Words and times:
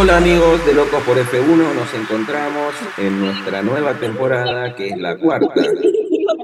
Hola 0.00 0.16
amigos 0.16 0.64
de 0.64 0.72
Locos 0.72 1.02
por 1.02 1.18
F1, 1.18 1.74
nos 1.74 1.92
encontramos 1.92 2.74
en 2.96 3.20
nuestra 3.20 3.60
nueva 3.60 3.92
temporada 3.92 4.74
que 4.74 4.88
es 4.88 4.98
la 4.98 5.18
cuarta. 5.18 5.60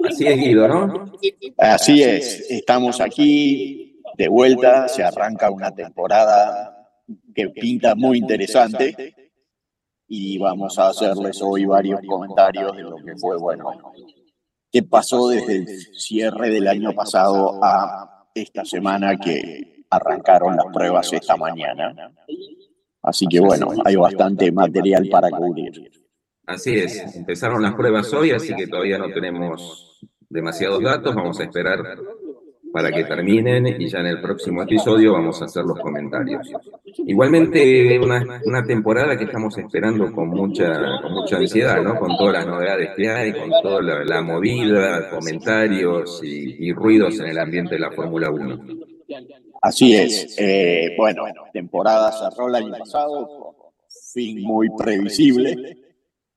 Así 0.06 0.26
es 0.26 0.36
Guido, 0.36 0.68
¿no? 0.68 1.12
Así 1.56 2.02
es, 2.02 2.50
estamos 2.50 3.00
aquí 3.00 4.02
de 4.18 4.28
vuelta, 4.28 4.88
se 4.88 5.02
arranca 5.02 5.50
una 5.50 5.74
temporada 5.74 6.86
que 7.34 7.48
pinta 7.48 7.94
muy 7.94 8.18
interesante 8.18 9.14
y 10.06 10.36
vamos 10.36 10.78
a 10.78 10.88
hacerles 10.88 11.40
hoy 11.40 11.64
varios 11.64 12.00
comentarios 12.06 12.76
de 12.76 12.82
lo 12.82 12.96
que 12.96 13.16
fue, 13.16 13.38
bueno, 13.38 13.72
qué 14.70 14.82
pasó 14.82 15.28
desde 15.28 15.56
el 15.56 15.66
cierre 15.94 16.50
del 16.50 16.68
año 16.68 16.92
pasado 16.92 17.58
a 17.64 18.26
esta 18.34 18.66
semana 18.66 19.16
que 19.16 19.86
arrancaron 19.88 20.56
las 20.56 20.66
pruebas 20.66 21.10
esta 21.14 21.38
mañana. 21.38 22.12
Así 23.06 23.26
que 23.28 23.38
bueno, 23.38 23.68
hay 23.84 23.94
bastante 23.94 24.50
material 24.50 25.08
para 25.08 25.30
cubrir. 25.30 25.90
Así 26.44 26.76
es, 26.76 27.16
empezaron 27.16 27.62
las 27.62 27.74
pruebas 27.74 28.12
hoy, 28.12 28.32
así 28.32 28.54
que 28.54 28.66
todavía 28.66 28.98
no 28.98 29.08
tenemos 29.12 30.00
demasiados 30.28 30.82
datos, 30.82 31.14
vamos 31.14 31.38
a 31.38 31.44
esperar 31.44 31.78
para 32.72 32.90
que 32.90 33.04
terminen 33.04 33.80
y 33.80 33.88
ya 33.88 34.00
en 34.00 34.06
el 34.06 34.20
próximo 34.20 34.62
episodio 34.62 35.12
vamos 35.12 35.40
a 35.40 35.46
hacer 35.46 35.64
los 35.64 35.78
comentarios. 35.78 36.46
Igualmente, 37.06 37.98
una, 37.98 38.42
una 38.44 38.64
temporada 38.64 39.16
que 39.16 39.24
estamos 39.24 39.56
esperando 39.56 40.12
con 40.12 40.28
mucha, 40.28 41.00
con 41.00 41.12
mucha 41.12 41.36
ansiedad, 41.36 41.80
¿no? 41.82 41.98
Con 41.98 42.16
todas 42.16 42.34
las 42.34 42.46
novedades 42.46 42.90
que 42.96 43.08
hay, 43.08 43.32
con 43.32 43.50
toda 43.62 43.80
la, 43.80 44.20
movida, 44.20 45.10
comentarios 45.10 46.20
y, 46.22 46.72
ruidos 46.72 47.18
en 47.20 47.26
el 47.28 47.38
ambiente 47.38 47.76
de 47.76 47.80
la 47.80 47.92
Fórmula 47.92 48.30
1. 48.30 48.60
Así 49.62 49.94
es. 49.94 50.36
Eh, 50.38 50.94
bueno, 50.96 51.24
temporada 51.52 52.12
cerró 52.12 52.48
el 52.48 52.54
año 52.56 52.78
pasado, 52.78 53.72
fin 54.12 54.42
muy 54.42 54.68
previsible. 54.76 55.78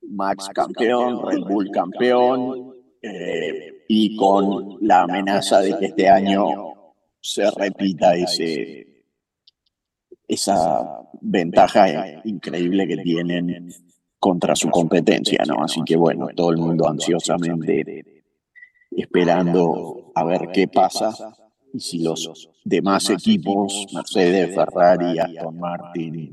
Max 0.01 0.49
campeón, 0.53 1.21
Red 1.25 1.41
Bull 1.41 1.69
campeón, 1.71 2.73
eh, 3.01 3.83
y 3.87 4.15
con 4.15 4.77
la 4.81 5.01
amenaza 5.01 5.61
de 5.61 5.77
que 5.77 5.85
este 5.87 6.09
año 6.09 6.73
se 7.21 7.49
repita 7.51 8.15
ese, 8.15 9.03
esa 10.27 11.09
ventaja 11.21 12.21
increíble 12.23 12.87
que 12.87 12.97
tienen 12.97 13.69
contra 14.19 14.55
su 14.55 14.69
competencia, 14.69 15.43
¿no? 15.47 15.63
Así 15.63 15.81
que 15.85 15.95
bueno, 15.95 16.27
todo 16.35 16.51
el 16.51 16.57
mundo 16.57 16.87
ansiosamente 16.87 18.23
esperando 18.91 20.11
a 20.15 20.23
ver 20.25 20.49
qué 20.53 20.67
pasa 20.67 21.13
y 21.73 21.79
si 21.79 21.99
los 21.99 22.49
demás 22.69 23.09
equipos, 23.09 23.87
Mercedes, 23.93 24.55
Ferrari, 24.55 25.19
Aston 25.19 25.59
Martin, 25.59 26.31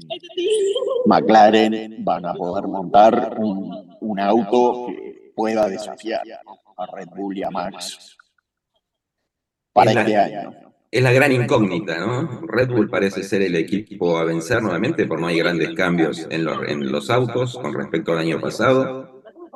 McLaren, 1.07 2.05
van 2.05 2.27
a 2.27 2.35
poder 2.35 2.69
montar 2.69 3.37
un, 3.39 3.97
un 4.01 4.21
auto 4.21 4.87
que 4.89 5.33
pueda 5.35 5.69
desafiar 5.69 6.23
a 6.77 6.87
Red 6.87 7.09
Bull 7.17 7.39
y 7.39 7.43
a 7.43 7.51
Max 7.51 8.17
para 9.73 9.93
este 9.93 10.17
año. 10.17 10.55
Es 10.91 11.03
la 11.03 11.13
gran 11.13 11.33
incógnita, 11.33 11.99
¿no? 11.99 12.43
Red 12.47 12.71
Bull 12.71 12.89
parece 12.89 13.23
ser 13.23 13.43
el 13.43 13.57
equipo 13.57 14.17
a 14.17 14.25
vencer 14.25 14.63
nuevamente, 14.63 15.07
por 15.07 15.21
no 15.21 15.27
hay 15.27 15.39
grandes 15.39 15.75
cambios 15.75 16.27
en 16.31 16.45
los, 16.45 16.59
en 16.69 16.91
los 16.91 17.11
autos 17.11 17.59
con 17.59 17.75
respecto 17.75 18.13
al 18.13 18.19
año 18.19 18.41
pasado. 18.41 19.06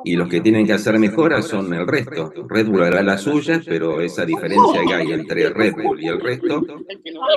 Y 0.03 0.15
los 0.15 0.27
que 0.27 0.41
tienen 0.41 0.65
que 0.65 0.73
hacer 0.73 0.97
mejoras 0.97 1.47
son 1.47 1.73
el 1.73 1.87
resto. 1.87 2.33
Red 2.47 2.67
Bull 2.67 2.83
hará 2.83 3.03
las 3.03 3.21
suyas, 3.21 3.63
pero 3.65 4.01
esa 4.01 4.25
diferencia 4.25 4.81
que 4.87 4.93
hay 4.93 5.11
entre 5.11 5.49
Red 5.49 5.75
Bull 5.75 6.01
y 6.01 6.07
el 6.07 6.19
resto 6.19 6.63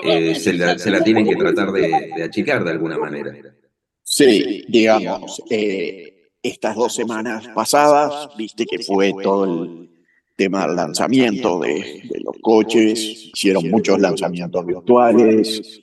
eh, 0.03 0.35
se, 0.35 0.53
la, 0.55 1.05
tienen 1.05 1.27
que 1.27 1.37
tratar 1.37 1.73
de, 1.73 2.13
de, 2.17 2.23
achicar 2.23 2.65
de 2.65 2.71
alguna 2.71 2.99
manera. 2.99 3.33
Sí, 4.03 4.65
digamos, 4.69 5.43
eh, 5.51 6.31
estas 6.43 6.77
dos 6.77 6.95
semanas 6.95 7.49
pasadas, 7.55 8.29
viste 8.37 8.67
que 8.67 8.79
fue 8.79 9.13
todo 9.23 9.45
el 9.45 9.91
tema 10.37 10.67
del 10.67 10.77
lanzamiento 10.77 11.61
de, 11.61 12.03
los 12.23 12.37
coches, 12.41 13.31
hicieron 13.33 13.71
muchos 13.71 13.99
lanzamientos 13.99 14.67
virtuales 14.67 15.81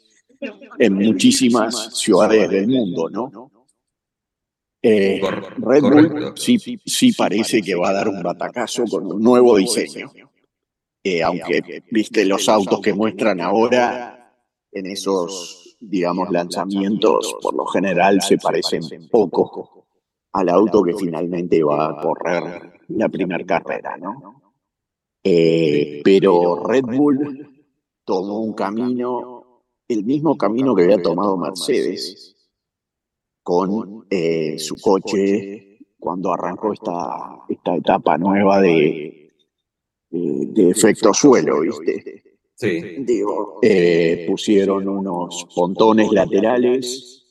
en 0.77 0.93
muchísimas 0.93 1.97
ciudades 1.97 2.49
del 2.49 2.67
mundo, 2.67 3.09
¿no? 3.09 3.51
Eh, 4.83 5.21
Red 5.57 5.81
Bull 5.81 6.33
sí, 6.35 6.57
sí 6.57 7.13
parece 7.13 7.61
que 7.61 7.75
va 7.75 7.89
a 7.89 7.93
dar 7.93 8.09
un 8.09 8.21
batacazo 8.23 8.85
con 8.85 9.05
un 9.05 9.21
nuevo 9.21 9.57
diseño. 9.57 10.11
Eh, 11.03 11.21
aunque, 11.21 11.83
viste, 11.91 12.25
los 12.25 12.47
autos 12.49 12.81
que 12.81 12.93
muestran 12.93 13.41
ahora 13.41 14.35
en 14.71 14.85
esos, 14.85 15.77
digamos, 15.79 16.29
lanzamientos, 16.31 17.35
por 17.41 17.55
lo 17.55 17.65
general 17.65 18.21
se 18.21 18.37
parecen 18.37 19.07
poco 19.09 19.87
al 20.33 20.49
auto 20.49 20.81
que 20.83 20.95
finalmente 20.95 21.63
va 21.63 21.89
a 21.89 22.01
correr 22.01 22.79
la 22.89 23.09
primera 23.09 23.43
carrera, 23.45 23.97
¿no? 23.97 24.41
Eh, 25.23 26.01
pero 26.03 26.63
Red 26.63 26.85
Bull 26.85 27.65
tomó 28.03 28.39
un 28.39 28.53
camino, 28.53 29.63
el 29.87 30.03
mismo 30.03 30.37
camino 30.37 30.73
que 30.73 30.83
había 30.83 31.01
tomado 31.01 31.37
Mercedes 31.37 32.30
con 33.43 34.05
eh, 34.09 34.57
su 34.59 34.75
coche 34.75 35.79
cuando 35.99 36.33
arrancó 36.33 36.73
esta, 36.73 37.43
esta 37.47 37.75
etapa 37.75 38.17
nueva 38.17 38.59
de, 38.59 39.31
de, 40.09 40.69
efecto 40.69 41.13
suelo, 41.13 41.61
¿viste? 41.61 42.23
Sí. 42.55 42.81
Digo, 42.99 43.59
eh, 43.61 44.25
pusieron 44.27 44.87
unos 44.87 45.47
pontones 45.55 46.11
laterales 46.11 47.23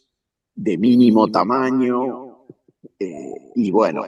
de 0.55 0.79
mínimo 0.79 1.29
tamaño, 1.29 2.47
eh, 2.99 3.53
y 3.55 3.71
bueno, 3.71 4.05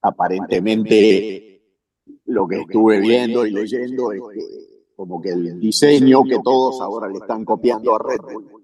aparentemente 0.00 1.62
lo 2.26 2.46
que 2.46 2.60
estuve 2.60 3.00
viendo 3.00 3.46
y 3.46 3.50
leyendo 3.50 4.12
es 4.12 4.22
que 4.34 4.72
como 4.96 5.20
que 5.20 5.30
el 5.30 5.58
diseño 5.58 6.22
que 6.24 6.38
todos 6.42 6.80
ahora 6.80 7.08
le 7.08 7.18
están 7.18 7.44
copiando 7.44 7.94
a 7.94 7.98
Red 7.98 8.20
Bull. 8.20 8.61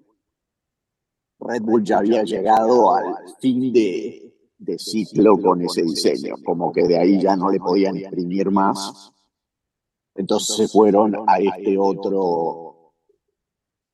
Red 1.41 1.62
Bull 1.62 1.84
ya 1.84 1.99
había 1.99 2.22
llegado 2.25 2.94
al 2.94 3.15
fin 3.41 3.72
de, 3.72 4.25
ciclo 4.78 5.38
con 5.41 5.62
ese 5.62 5.82
diseño, 5.82 6.34
como 6.44 6.72
que 6.72 6.82
de 6.82 6.99
ahí 6.99 7.21
ya 7.21 7.37
no 7.37 7.50
le 7.50 7.59
podían 7.59 7.97
imprimir 7.97 8.50
más. 8.50 9.12
Entonces 10.15 10.56
se 10.56 10.69
fueron 10.69 11.15
a 11.26 11.38
este 11.38 11.78
otro 11.78 12.93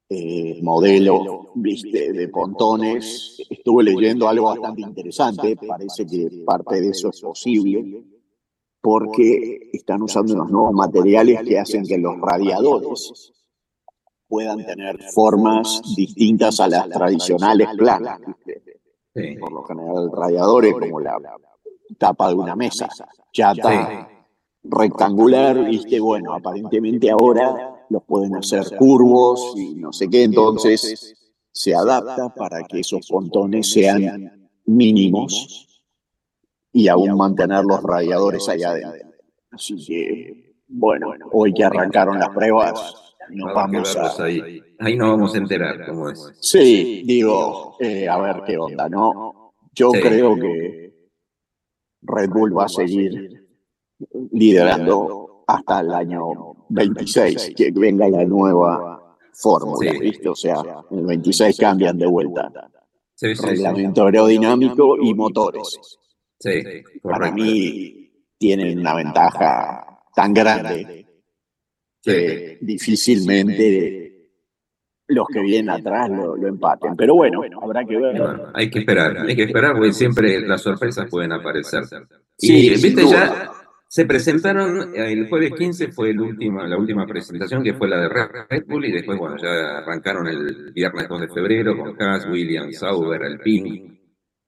eh, 0.09 0.59
modelo 0.62 1.53
de 1.55 2.28
pontones. 2.32 3.37
Estuve 3.50 3.84
leyendo 3.84 4.26
algo 4.26 4.47
bastante 4.47 4.81
interesante, 4.81 5.56
parece 5.56 6.06
que 6.06 6.44
parte 6.47 6.81
de 6.81 6.88
eso 6.88 7.11
es 7.11 7.21
posible, 7.21 8.05
porque 8.81 9.71
están 9.72 10.03
usando 10.03 10.32
unos 10.32 10.50
nuevos 10.50 10.72
materiales 10.72 11.43
que 11.47 11.59
hacen 11.59 11.84
que 11.84 11.99
los 11.99 12.19
radiadores 12.21 13.32
puedan 14.29 14.65
tener 14.65 15.01
formas 15.12 15.83
distintas 15.97 16.61
a 16.61 16.69
las 16.69 16.89
tradicionales 16.89 17.69
planas. 17.77 18.21
Por 19.41 19.53
lo 19.53 19.62
general, 19.62 20.05
el 20.05 20.12
radiador 20.12 20.67
es 20.67 20.75
como 20.75 21.01
la 21.01 21.19
tapa 21.99 22.29
de 22.29 22.35
una 22.35 22.57
mesa, 22.57 22.89
chata, 23.33 24.09
rectangular, 24.65 25.65
viste, 25.65 26.01
bueno, 26.01 26.35
aparentemente 26.35 27.11
ahora 27.11 27.85
los 27.91 28.03
pueden 28.05 28.35
hacer 28.37 28.77
curvos 28.77 29.53
y 29.57 29.75
no 29.75 29.93
sé 29.93 30.09
qué, 30.09 30.25
entonces 30.25 31.15
se 31.53 31.75
adapta 31.75 32.35
para 32.35 32.65
que 32.65 32.81
esos 32.81 33.06
pontones 33.06 33.71
sean 33.71 34.51
mínimos 34.65 35.85
y 36.73 36.89
aún 36.89 37.17
mantener 37.17 37.65
los 37.65 37.83
radiadores 37.83 38.49
allá 38.49 38.71
adentro. 38.71 39.11
Así 39.50 39.77
que, 39.87 40.56
bueno, 40.67 41.15
hoy 41.31 41.55
que 41.55 41.62
arrancaron 41.62 42.19
las 42.19 42.31
pruebas, 42.31 43.04
nos 43.31 43.55
vamos 43.55 43.97
a... 43.97 44.25
Ahí. 44.25 44.62
ahí 44.79 44.97
nos 44.97 45.11
vamos 45.11 45.35
a 45.35 45.38
enterar 45.38 45.87
cómo 45.87 46.11
es. 46.11 46.32
Sí, 46.41 47.03
digo, 47.05 47.76
eh, 47.81 48.09
a 48.09 48.19
ver 48.19 48.43
qué 48.47 48.56
onda, 48.56 48.88
¿no? 48.88 49.53
Yo 49.73 49.91
creo 49.91 50.37
que 50.37 50.94
Red 52.03 52.31
Bull 52.31 52.56
va 52.56 52.65
a 52.65 52.69
seguir 52.69 53.47
liderando 54.32 55.44
hasta 55.47 55.81
el 55.81 55.93
año 55.93 56.21
26, 56.69 57.53
que 57.56 57.71
venga 57.73 58.09
la 58.09 58.25
nueva 58.25 59.17
fórmula, 59.32 59.93
¿viste? 59.93 60.29
O 60.29 60.35
sea, 60.35 60.62
en 60.91 60.99
el 61.00 61.06
26 61.06 61.59
cambian 61.59 61.99
de 61.99 62.06
vuelta. 62.06 62.50
Reglamento 63.20 64.05
aerodinámico 64.05 64.97
y 64.99 65.15
motores. 65.15 65.79
Sí, 66.38 66.62
Para 67.03 67.31
mí 67.31 68.11
tienen 68.38 68.81
una 68.81 68.94
ventaja 68.94 70.03
tan 70.15 70.35
grande 70.35 71.04
que 72.05 72.59
difícilmente 72.61 74.05
los 75.09 75.27
que 75.29 75.41
vienen 75.41 75.71
atrás 75.71 76.11
lo, 76.11 76.47
empaten. 76.47 76.97
Pero 76.97 77.15
bueno, 77.15 77.43
habrá 77.61 77.85
que 77.85 77.97
ver. 77.97 78.23
hay 78.55 78.71
que 78.71 78.81
esperar, 78.81 79.19
hay 79.19 79.37
que 79.37 79.45
esperar 79.45 79.75
porque 79.75 79.93
siempre 79.93 80.41
las 80.41 80.62
sorpresas 80.62 81.09
pueden 81.11 81.33
aparecer. 81.33 81.85
Sí, 82.37 82.71
viste 82.71 83.06
ya 83.06 83.51
Se 83.87 84.06
presentaron, 84.06 84.95
el 84.95 85.29
jueves 85.29 85.53
15 85.56 85.93
fue 85.93 86.11
el 86.11 86.21
último, 86.21 86.62
la 86.65 86.77
última 86.77 87.06
presentación 87.06 87.62
que 87.62 87.75
fue 87.75 87.89
la 87.89 88.01
de 88.01 88.09
Red 88.09 88.65
Bull 88.67 88.87
y 88.87 88.93
después, 88.93 89.19
bueno, 89.19 89.37
ya 89.37 89.79
arrancaron 89.79 90.27
el 90.27 90.73
viernes 90.73 91.09
2 91.09 91.21
de 91.21 91.29
febrero 91.29 91.77
con 91.77 91.95
Cash, 91.95 92.29
Williams, 92.31 92.79
Sauber, 92.79 93.23
Alpine. 93.23 94.01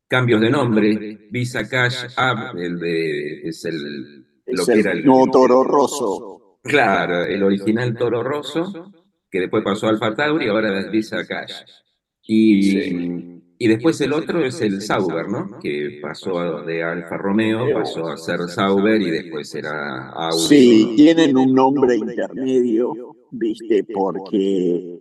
Cambios 0.09 0.41
de 0.41 0.51
nombre, 0.51 1.19
Visa 1.33 1.69
Cash 1.69 2.15
App, 2.17 2.57
el 2.57 2.79
de, 2.79 3.49
es 3.49 3.65
el, 3.65 4.25
lo 4.47 4.65
que 4.65 4.79
era 4.79 4.93
el 4.93 5.05
nuevo 5.05 5.29
Toro 5.29 5.65
Rosso. 5.65 6.46
Claro, 6.67 7.25
el 7.25 7.43
original 7.43 7.97
Toro 7.97 8.23
Rosso, 8.23 8.93
que 9.31 9.41
después 9.41 9.63
pasó 9.65 9.87
a 9.87 9.91
Alfa 9.91 10.15
Tauri, 10.15 10.49
ahora 10.49 10.79
es 10.81 10.91
Visa 10.91 11.27
Cash. 11.27 11.53
Y 12.23 13.37
y 13.59 13.69
después 13.69 13.99
el 14.03 14.13
otro 14.13 14.45
es 14.45 14.61
el 14.61 14.83
Sauber, 14.83 15.29
¿no? 15.29 15.59
Que 15.61 15.99
pasó 16.03 16.63
de 16.63 16.83
Alfa 16.83 17.17
Romeo, 17.17 17.73
pasó 17.73 18.09
a 18.09 18.17
ser 18.19 18.41
Sauber 18.49 19.01
y 19.01 19.11
después 19.11 19.55
era 19.55 20.11
Audi. 20.11 20.47
Sí, 20.47 20.93
tienen 20.97 21.37
un 21.39 21.55
nombre 21.55 21.97
intermedio, 21.97 22.93
¿viste? 23.31 23.85
Porque 23.85 25.01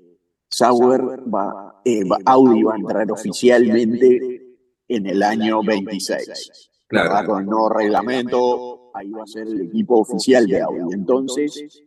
Sauber 0.50 1.02
va, 1.02 1.82
eh, 1.84 2.04
Audi 2.26 2.64
va 2.64 2.76
a 2.76 2.78
entrar 2.78 3.12
oficialmente 3.12 4.42
en 4.88 5.06
el 5.06 5.22
año 5.22 5.62
26. 5.62 6.72
Claro. 6.88 7.28
Con 7.28 7.46
nuevo 7.48 7.70
reglamento, 7.70 8.85
ahí 8.96 9.12
va 9.12 9.24
a 9.24 9.28
ser 9.28 9.48
el 9.48 9.62
equipo 9.62 10.00
oficial 10.00 10.48
de 10.48 10.62
Audi. 10.62 10.94
Entonces, 10.94 11.84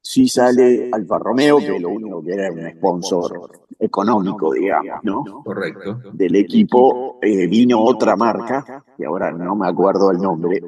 sí 0.00 0.28
sale 0.28 0.88
Alfa 0.92 1.18
Romeo, 1.18 1.58
que 1.58 1.80
lo 1.80 1.90
único 1.90 2.22
que 2.22 2.32
era 2.32 2.52
un 2.52 2.70
sponsor 2.70 3.50
económico, 3.78 4.52
digamos, 4.52 5.02
¿no? 5.02 5.42
Correcto. 5.44 6.00
Del 6.12 6.36
equipo 6.36 7.18
eh, 7.20 7.46
vino 7.46 7.82
otra 7.82 8.16
marca, 8.16 8.84
que 8.96 9.04
ahora 9.04 9.32
no 9.32 9.56
me 9.56 9.66
acuerdo 9.66 10.10
el 10.12 10.18
nombre, 10.18 10.60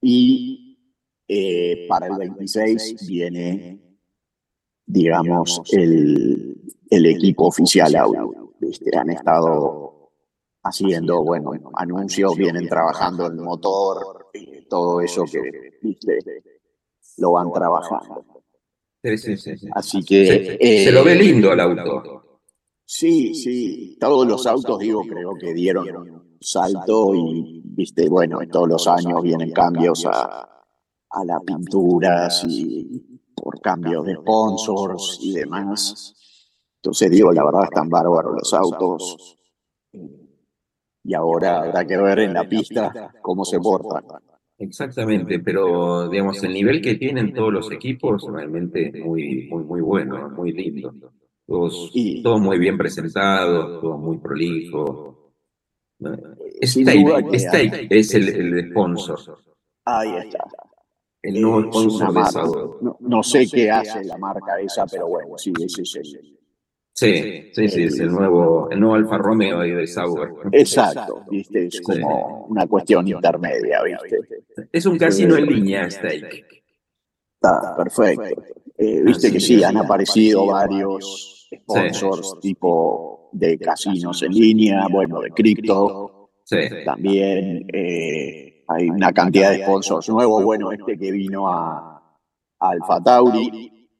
y 0.00 0.78
eh, 1.26 1.86
para 1.88 2.06
el 2.06 2.16
26 2.16 3.06
viene, 3.08 3.80
digamos, 4.86 5.62
el, 5.72 6.56
el 6.88 7.06
equipo 7.06 7.46
oficial 7.46 7.96
Audi. 7.96 8.18
Han 8.96 9.10
estado 9.10 9.95
haciendo, 10.68 11.22
bueno, 11.22 11.52
anuncios, 11.74 12.36
vienen 12.36 12.68
trabajando 12.68 13.26
el 13.26 13.36
motor, 13.36 14.26
todo 14.68 15.00
eso 15.00 15.24
que, 15.24 15.78
¿viste? 15.82 16.18
lo 17.18 17.32
van 17.32 17.52
trabajando. 17.52 18.24
Así 19.72 20.04
que... 20.04 20.58
Se, 20.84 20.92
lo 20.92 21.04
ve 21.04 21.12
eh, 21.12 21.16
lindo 21.16 21.52
el 21.52 21.60
auto. 21.60 22.40
Sí, 22.84 23.34
sí. 23.34 23.96
Todos 24.00 24.26
los 24.26 24.46
autos, 24.46 24.78
digo, 24.78 25.02
creo 25.02 25.34
que 25.40 25.54
dieron 25.54 25.88
un 25.88 26.38
salto 26.40 27.14
y, 27.14 27.62
viste, 27.64 28.08
bueno, 28.08 28.38
todos 28.50 28.68
los 28.68 28.88
años 28.88 29.22
vienen 29.22 29.52
cambios 29.52 30.04
a, 30.06 30.48
a 31.10 31.24
las 31.24 31.42
pinturas 31.42 32.44
y 32.48 33.20
por 33.34 33.60
cambios 33.60 34.04
de 34.06 34.14
sponsors 34.14 35.18
y 35.20 35.34
demás. 35.34 36.14
Entonces, 36.76 37.10
digo, 37.10 37.32
la 37.32 37.44
verdad 37.44 37.64
están 37.64 37.88
bárbaros 37.88 38.34
los 38.36 38.54
autos. 38.54 39.36
Y 41.06 41.14
ahora 41.14 41.58
habrá 41.60 41.86
que 41.86 41.96
ver 41.96 42.18
en 42.20 42.34
la 42.34 42.48
pista 42.48 43.12
cómo 43.22 43.44
se 43.44 43.60
portan. 43.60 44.04
Exactamente, 44.58 45.38
pero 45.38 46.08
digamos, 46.08 46.42
el 46.42 46.52
nivel 46.52 46.80
que 46.80 46.96
tienen 46.96 47.32
todos 47.32 47.52
los 47.52 47.70
equipos 47.70 48.26
realmente 48.32 48.90
muy, 49.04 49.46
muy, 49.48 49.64
muy 49.64 49.80
bueno, 49.82 50.30
muy 50.30 50.52
lindo. 50.52 50.92
Todos, 51.46 51.92
todo 52.24 52.38
muy 52.40 52.58
bien 52.58 52.76
presentado, 52.76 53.80
todo 53.80 53.98
muy 53.98 54.18
prolijo. 54.18 55.32
Stake, 56.62 57.86
es 57.88 58.14
el, 58.14 58.28
el 58.28 58.70
sponsor. 58.70 59.20
Ahí 59.84 60.16
está. 60.16 60.44
El 61.22 61.40
nuevo 61.40 61.62
sponsor 61.70 62.14
de 62.14 62.20
no, 62.82 62.96
no, 63.00 63.22
sé 63.22 63.46
qué 63.46 63.70
hace 63.70 64.04
la 64.04 64.16
marca 64.18 64.58
esa, 64.60 64.86
pero 64.86 65.08
bueno, 65.08 65.38
sí, 65.38 65.52
ese 65.60 65.82
es 65.82 65.96
el, 65.96 66.35
Sí, 66.98 67.50
sí, 67.52 67.68
sí, 67.68 67.82
es 67.82 68.00
el 68.00 68.10
nuevo, 68.10 68.70
el 68.70 68.80
nuevo 68.80 68.94
Alfa 68.94 69.18
Romeo 69.18 69.60
ahí 69.60 69.72
de 69.72 69.86
Sauber. 69.86 70.30
Exacto, 70.50 71.26
¿viste? 71.30 71.66
Es 71.66 71.82
como 71.82 72.46
una 72.46 72.66
cuestión 72.66 73.06
intermedia, 73.06 73.82
¿viste? 73.82 74.18
Es 74.72 74.86
un 74.86 74.96
casino 74.96 75.36
en 75.36 75.44
línea, 75.44 75.90
Stake. 75.90 76.46
Está 77.34 77.76
perfecto. 77.76 78.42
Eh, 78.78 79.02
viste 79.04 79.30
que 79.30 79.40
sí, 79.40 79.62
han 79.62 79.76
aparecido 79.76 80.46
varios 80.46 81.50
sponsors 81.54 82.40
tipo 82.40 83.28
de 83.32 83.58
casinos 83.58 84.22
en 84.22 84.32
línea, 84.32 84.86
bueno, 84.90 85.20
de 85.20 85.30
cripto. 85.32 86.30
Sí. 86.44 86.56
También 86.82 87.66
eh, 87.74 88.64
hay 88.68 88.88
una 88.88 89.12
cantidad 89.12 89.50
de 89.50 89.64
sponsors 89.64 90.08
nuevos. 90.08 90.42
Bueno, 90.42 90.72
este 90.72 90.96
que 90.96 91.10
vino 91.10 91.46
a, 91.46 92.18
a 92.58 92.70
Alfa 92.70 93.02
Tauri 93.02 93.90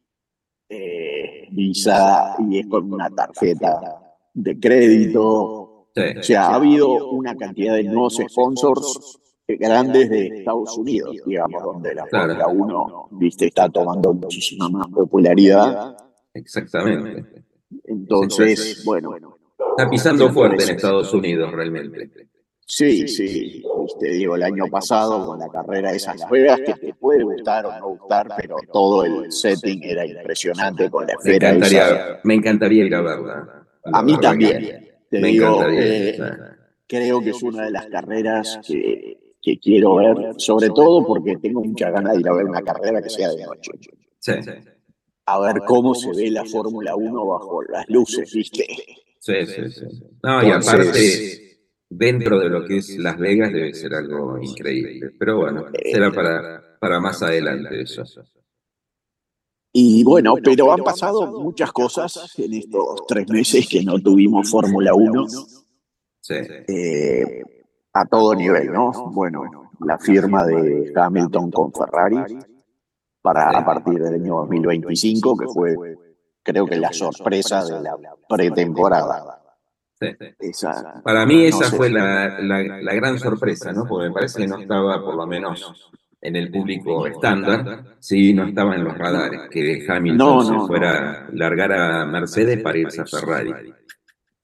eh, 0.71 1.36
Visa 1.51 2.37
y 2.49 2.61
es 2.61 2.67
con 2.67 2.93
una 2.93 3.11
tarjeta 3.11 3.81
de 4.35 4.59
crédito. 4.59 5.25
O 5.25 6.23
sea, 6.23 6.49
ha 6.49 6.55
habido 6.57 7.11
una 7.11 7.37
cantidad 7.37 7.75
de 7.75 7.85
nuevos 7.85 8.21
sponsors 8.29 9.19
grandes 9.49 10.11
de 10.11 10.27
Estados 10.27 10.77
Unidos, 10.77 11.17
digamos, 11.25 11.63
donde 11.63 11.95
la 11.95 12.07
Fórmula 12.07 12.47
1 12.49 13.09
¿viste? 13.13 13.47
está 13.47 13.69
tomando 13.69 14.13
muchísima 14.13 14.69
más 14.69 14.89
popularidad. 14.89 15.97
Exactamente. 16.35 17.45
Entonces, 17.85 18.83
bueno. 18.85 19.11
Está 19.71 19.89
pisando 19.91 20.31
fuerte 20.33 20.65
en 20.65 20.71
Estados 20.71 21.13
Unidos 21.13 21.53
realmente. 21.53 22.29
Sí, 22.69 23.07
sí, 23.07 23.63
te 24.01 24.09
digo, 24.09 24.35
el 24.35 24.43
año 24.43 24.65
pasado 24.69 25.25
con 25.25 25.39
la 25.39 25.49
carrera 25.49 25.93
de 25.93 25.99
esas 25.99 26.29
Vegas, 26.29 26.61
que 26.67 26.75
te 26.75 26.95
puede 26.95 27.23
gustar 27.23 27.65
o 27.65 27.79
no 27.79 27.89
gustar, 27.91 28.27
pero 28.37 28.57
todo 28.73 29.05
el 29.05 29.31
setting 29.31 29.85
era 29.85 30.05
impresionante 30.05 30.91
con 30.91 31.07
la 31.07 31.13
esfera. 31.13 31.53
Me 31.53 31.59
encantaría, 31.59 32.21
me 32.25 32.35
encantaría 32.35 32.85
ir 32.85 32.95
a 32.97 33.03
verla. 33.03 33.67
A 33.85 34.03
mí 34.03 34.19
también. 34.19 34.85
Te 35.09 35.19
digo, 35.19 35.63
eh, 35.71 36.19
creo 36.89 37.21
que 37.21 37.31
es 37.31 37.43
una 37.45 37.67
de 37.67 37.71
las 37.71 37.87
carreras 37.87 38.59
que, 38.67 39.17
que, 39.41 39.61
quiero 39.61 39.95
ver, 39.95 40.35
sobre 40.39 40.69
todo 40.71 41.07
porque 41.07 41.37
tengo 41.37 41.63
mucha 41.63 41.91
ganas 41.91 42.15
de 42.15 42.21
ir 42.21 42.29
a 42.29 42.35
ver 42.35 42.47
una 42.47 42.63
carrera 42.63 43.01
que 43.01 43.11
sea 43.11 43.29
de 43.29 43.45
noche. 43.45 43.71
Sí. 44.19 44.33
A 45.27 45.39
ver 45.39 45.63
cómo 45.65 45.95
se 45.95 46.11
ve 46.11 46.33
la 46.33 46.45
Fórmula 46.45 46.97
1 46.97 47.27
bajo 47.27 47.63
las 47.63 47.89
luces, 47.89 48.33
¿viste? 48.35 48.67
Sí, 49.21 49.47
sí, 49.47 49.71
sí. 49.71 49.87
No, 50.25 50.43
y 50.43 50.51
aparte 50.51 51.46
dentro 51.97 52.39
de 52.39 52.49
lo 52.49 52.65
que 52.65 52.79
es 52.79 52.97
Las 52.99 53.19
Vegas 53.19 53.53
debe 53.53 53.75
ser 53.75 53.95
algo 53.95 54.39
increíble. 54.41 55.13
Pero 55.19 55.39
bueno, 55.39 55.67
será 55.85 56.11
para, 56.11 56.79
para 56.79 57.01
más 57.01 57.23
adelante 57.23 57.81
eso. 57.81 58.05
Y 59.73 60.05
bueno, 60.05 60.37
pero 60.43 60.73
han 60.73 60.83
pasado 60.83 61.27
muchas 61.41 61.71
cosas 61.73 62.33
en 62.39 62.55
estos 62.55 63.07
tres 63.07 63.29
meses 63.29 63.69
que 63.69 63.83
no 63.85 63.99
tuvimos 63.99 64.51
Fórmula 64.51 64.95
1. 64.95 65.27
Sí. 66.21 66.35
Eh, 66.35 67.43
a 67.93 68.05
todo 68.07 68.35
nivel, 68.35 68.73
¿no? 68.73 68.93
Bueno, 69.11 69.71
la 69.81 69.99
firma 69.99 70.45
de 70.45 70.93
Hamilton 70.95 71.51
con 71.51 71.73
Ferrari 71.73 72.39
para 73.21 73.51
a 73.51 73.65
partir 73.65 74.03
del 74.03 74.15
año 74.15 74.37
2025, 74.37 75.37
que 75.37 75.47
fue 75.49 75.77
creo 76.43 76.65
que 76.67 76.77
la 76.77 76.93
sorpresa 76.93 77.65
de 77.65 77.83
la 77.83 77.97
pretemporada. 78.29 79.43
Para 81.03 81.25
mí 81.27 81.47
esa 81.47 81.71
fue 81.71 81.91
la, 81.91 82.39
la, 82.41 82.95
gran 82.95 83.19
sorpresa, 83.19 83.73
¿no? 83.73 83.87
Porque 83.87 84.09
me 84.09 84.15
parece 84.15 84.43
que 84.43 84.47
no 84.47 84.59
estaba, 84.59 85.03
por 85.03 85.15
lo 85.15 85.27
menos 85.27 85.91
en 86.21 86.37
el 86.37 86.51
público 86.51 87.07
estándar, 87.07 87.97
sí, 87.99 88.33
no 88.33 88.47
estaba 88.47 88.75
en 88.75 88.85
los 88.85 88.97
radares, 88.97 89.43
que 89.51 89.85
Hamilton 89.89 90.47
se 90.47 90.67
fuera 90.67 91.27
a 91.27 91.29
largar 91.33 91.73
a 91.73 92.05
Mercedes 92.07 92.63
para 92.63 92.79
irse 92.79 93.01
a 93.01 93.07
Ferrari. 93.07 93.73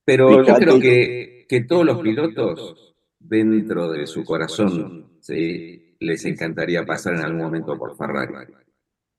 Pero 0.05 0.45
yo 0.45 0.55
creo 0.55 0.81
que, 0.81 1.47
que 1.49 1.61
todos 1.63 1.85
los 1.85 2.01
pilotos, 2.01 2.95
dentro 3.19 3.91
de 3.91 4.07
su 4.07 4.25
corazón, 4.25 5.19
¿sí? 5.21 5.97
les 6.01 6.25
encantaría 6.25 6.85
pasar 6.85 7.15
en 7.15 7.21
algún 7.21 7.43
momento 7.43 7.79
por 7.79 7.97
Ferrari. 7.97 8.35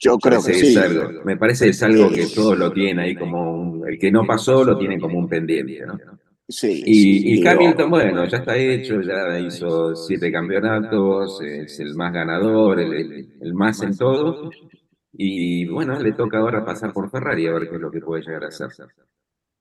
Yo 0.03 0.17
creo 0.17 0.43
que 0.43 0.53
sí. 0.53 0.75
me 1.23 1.37
parece 1.37 1.65
que 1.65 1.71
es 1.71 1.81
algo 1.81 2.09
que 2.09 2.27
todos 2.27 2.57
lo 2.57 2.73
tienen 2.73 2.99
ahí 2.99 3.15
como 3.15 3.85
el 3.85 3.97
que 3.97 4.11
no 4.11 4.25
pasó 4.25 4.63
lo 4.65 4.77
tiene 4.77 4.99
como 4.99 5.17
un 5.17 5.29
pendiente, 5.29 5.85
¿no? 5.85 5.97
Sí, 6.45 6.83
y, 6.85 7.47
Hamilton, 7.47 7.89
bueno, 7.89 8.25
ya 8.25 8.39
está 8.39 8.57
hecho, 8.57 9.01
ya 9.01 9.39
hizo 9.39 9.95
siete 9.95 10.29
campeonatos, 10.29 11.41
es 11.41 11.79
el 11.79 11.95
más 11.95 12.11
ganador, 12.11 12.81
el, 12.81 13.53
más 13.53 13.81
en 13.81 13.97
todo. 13.97 14.51
Y 15.13 15.65
bueno, 15.67 15.97
le 15.97 16.11
toca 16.11 16.39
ahora 16.39 16.65
pasar 16.65 16.91
por 16.91 17.09
Ferrari 17.09 17.47
a 17.47 17.53
ver 17.53 17.69
qué 17.69 17.75
es 17.75 17.81
lo 17.81 17.89
que 17.89 18.01
puede 18.01 18.23
llegar 18.23 18.43
a 18.43 18.47
hacer. 18.49 18.67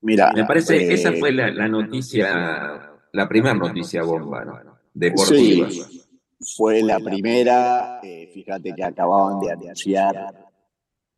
Mira, 0.01 0.33
me 0.35 0.45
parece 0.45 0.77
que 0.77 0.95
esa 0.95 1.13
fue 1.13 1.31
la, 1.31 1.69
noticia, 1.69 2.91
la 3.13 3.29
primera 3.29 3.55
noticia 3.55 4.03
bomba, 4.03 4.45
¿no? 4.45 4.59
Deportiva. 4.93 5.71
Sí, 5.71 6.02
fue 6.45 6.83
la 6.83 6.99
primera, 6.99 8.01
eh, 8.03 8.31
fíjate 8.33 8.73
que 8.75 8.85
acababan 8.85 9.41
de 9.41 9.53
anunciar 9.53 10.35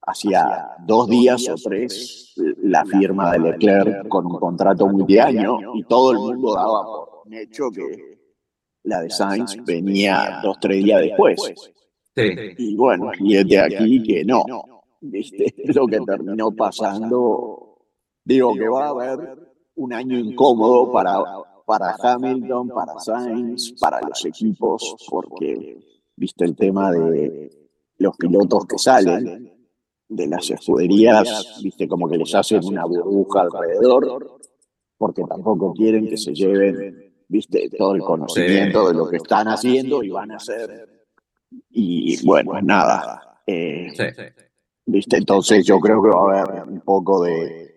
hacía 0.06 0.76
dos 0.86 1.08
días 1.08 1.48
o 1.48 1.54
tres 1.54 2.34
la 2.62 2.84
firma 2.84 3.32
de 3.32 3.38
Leclerc 3.38 4.08
con 4.08 4.26
un 4.26 4.38
contrato 4.38 4.86
multiaño 4.86 5.74
y 5.74 5.84
todo 5.84 6.12
el 6.12 6.18
mundo 6.18 6.54
daba 6.54 6.84
por 6.84 7.34
hecho 7.34 7.70
que, 7.70 8.18
la 8.84 9.00
de 9.00 9.10
Sainz 9.10 9.56
venía 9.64 10.40
dos, 10.42 10.58
tres 10.60 10.84
días 10.84 11.00
después. 11.00 11.40
Sí. 12.14 12.32
Y 12.58 12.76
bueno, 12.76 13.10
y 13.18 13.36
es 13.36 13.48
de 13.48 13.58
aquí 13.58 14.02
que 14.02 14.24
no. 14.24 14.44
¿Viste? 15.00 15.54
Lo 15.74 15.86
que 15.86 16.00
terminó 16.00 16.52
pasando, 16.52 17.78
digo 18.24 18.54
que 18.54 18.68
va 18.68 18.86
a 18.86 18.90
haber 18.90 19.38
un 19.76 19.92
año 19.92 20.18
incómodo 20.18 20.92
para, 20.92 21.18
para 21.64 21.94
Hamilton, 22.00 22.68
para 22.68 22.98
Sainz, 22.98 23.72
para 23.80 24.00
los 24.00 24.24
equipos, 24.24 24.96
porque, 25.08 25.78
viste, 26.16 26.44
el 26.44 26.54
tema 26.54 26.92
de 26.92 27.50
los 27.98 28.16
pilotos 28.16 28.66
que 28.66 28.78
salen 28.78 29.52
de 30.08 30.26
las 30.26 30.50
escuderías, 30.50 31.60
viste, 31.62 31.88
como 31.88 32.08
que 32.08 32.18
les 32.18 32.34
hacen 32.34 32.64
una 32.64 32.84
burbuja 32.84 33.42
alrededor, 33.42 34.38
porque 34.98 35.22
tampoco 35.24 35.72
quieren 35.72 36.06
que 36.08 36.16
se 36.16 36.34
lleven, 36.34 37.14
viste, 37.28 37.68
todo 37.76 37.94
el 37.94 38.02
conocimiento 38.02 38.88
de 38.88 38.94
lo 38.94 39.08
que 39.08 39.16
están 39.16 39.48
haciendo 39.48 40.02
y 40.02 40.10
van 40.10 40.32
a 40.32 40.36
hacer. 40.36 41.06
Y 41.70 42.24
bueno, 42.26 42.60
nada. 42.62 43.40
Eh, 43.46 43.92
viste, 44.86 45.16
entonces 45.16 45.64
yo 45.64 45.78
creo 45.80 46.02
que 46.02 46.08
va 46.08 46.38
a 46.38 46.42
haber 46.42 46.68
un 46.68 46.80
poco 46.80 47.24
de 47.24 47.73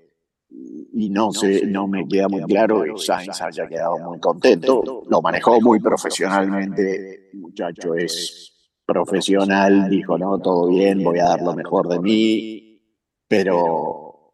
y 0.93 1.09
no 1.09 1.31
sé, 1.31 1.65
no 1.67 1.87
me 1.87 2.07
queda 2.07 2.27
muy 2.27 2.41
claro 2.43 2.83
que 2.83 2.97
Sainz 2.97 3.41
haya 3.41 3.67
quedado 3.67 3.97
muy 3.99 4.19
contento. 4.19 5.03
Lo 5.07 5.21
manejó 5.21 5.61
muy 5.61 5.79
profesionalmente, 5.79 7.29
el 7.31 7.39
muchacho 7.39 7.93
es 7.95 8.53
profesional, 8.85 9.89
dijo, 9.89 10.17
no, 10.17 10.39
todo 10.39 10.69
bien, 10.69 11.03
voy 11.03 11.19
a 11.19 11.25
dar 11.25 11.41
lo 11.41 11.53
mejor 11.53 11.87
de 11.87 11.99
mí, 11.99 12.81
pero 13.27 14.33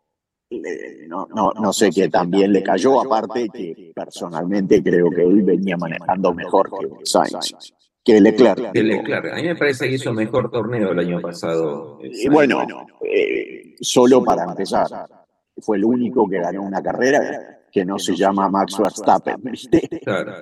no, 1.08 1.28
no, 1.34 1.52
no 1.54 1.74
sé 1.74 1.90
qué 1.90 2.10
también 2.10 2.54
le 2.54 2.64
cayó, 2.64 3.02
aparte 3.02 3.50
que 3.50 3.92
personalmente 3.94 4.82
creo 4.84 5.10
que 5.10 5.24
él 5.24 5.42
venía 5.42 5.76
manejando 5.76 6.34
mejor 6.34 6.70
que 6.70 7.06
Sainz. 7.06 7.74
Que 8.04 8.20
Leclerc. 8.20 8.72
Que 8.74 8.84
Leclerc. 8.84 9.34
A 9.34 9.36
mí 9.38 9.44
me 9.44 9.56
parece 9.56 9.88
que 9.88 9.96
hizo 9.96 10.14
mejor 10.14 10.52
torneo 10.52 10.92
el 10.92 11.00
año 11.00 11.22
pasado. 11.22 12.00
Y 12.02 12.28
bueno, 12.28 12.66
eh, 13.02 13.76
solo 13.80 14.24
para 14.24 14.44
empezar, 14.44 14.88
fue 15.58 15.78
el 15.78 15.86
único 15.86 16.28
que 16.30 16.40
ganó 16.40 16.64
una 16.64 16.82
carrera 16.82 17.60
que 17.72 17.86
no 17.86 17.98
se 18.00 18.16
llama 18.16 18.50
Max 18.50 18.78
Verstappen, 18.78 19.38
¿viste? 19.44 19.88
Claro, 20.04 20.34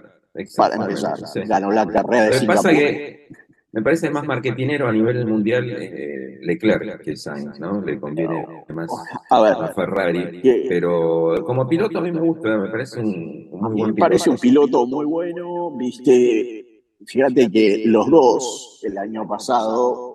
para 0.56 0.76
empezar, 0.76 1.18
ganó 1.48 1.72
la 1.72 1.86
carrera 1.88 2.26
de 2.26 2.34
Singapur. 2.34 2.56
pasa 2.64 2.70
que 2.72 3.28
me 3.74 3.82
parece 3.82 4.10
más 4.10 4.26
marketinero 4.26 4.88
a 4.88 4.92
nivel 4.92 5.26
mundial 5.26 5.70
eh, 5.70 6.40
Leclerc 6.42 7.02
que 7.02 7.16
Sainz, 7.16 7.58
¿no? 7.60 7.82
Le 7.82 8.00
conviene 8.00 8.46
más 8.70 8.90
A 9.30 9.42
ver, 9.42 9.54
a 9.54 9.68
Ferrari. 9.70 10.42
que- 10.42 10.66
Pero 10.68 11.36
como 11.46 11.68
piloto 11.68 12.00
a 12.00 12.02
mí 12.02 12.12
me 12.12 12.20
gusta, 12.20 12.58
me 12.58 12.70
parece 12.70 13.00
un, 13.00 13.48
un 13.52 13.62
muy 13.62 13.74
buen 13.82 13.94
me 13.94 14.00
parece 14.00 14.30
un 14.30 14.38
piloto 14.38 14.86
muy 14.86 15.06
bueno, 15.06 15.72
viste, 15.78 16.84
fíjate 17.06 17.50
que 17.50 17.84
los 17.86 18.10
dos 18.10 18.80
el 18.84 18.98
año 18.98 19.26
pasado 19.28 20.11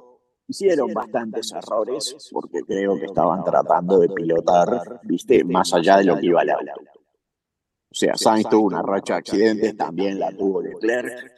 hicieron 0.49 0.93
bastantes 0.93 1.53
errores 1.53 2.31
porque 2.33 2.61
creo 2.63 2.97
que 2.99 3.07
estaban 3.07 3.43
tratando 3.45 3.99
de 3.99 4.09
pilotar, 4.09 5.01
viste, 5.05 5.45
más 5.45 5.73
allá 5.75 5.99
de 5.99 6.05
lo 6.05 6.17
que 6.19 6.27
iba 6.27 6.41
al 6.41 6.51
auto. 6.51 6.73
O 7.91 7.95
sea, 7.95 8.17
Sainz 8.17 8.49
tuvo 8.49 8.67
una 8.67 8.83
racha 8.83 9.15
de 9.15 9.19
accidentes, 9.19 9.77
también 9.77 10.19
la 10.19 10.31
tuvo 10.31 10.61
Leclerc 10.61 11.33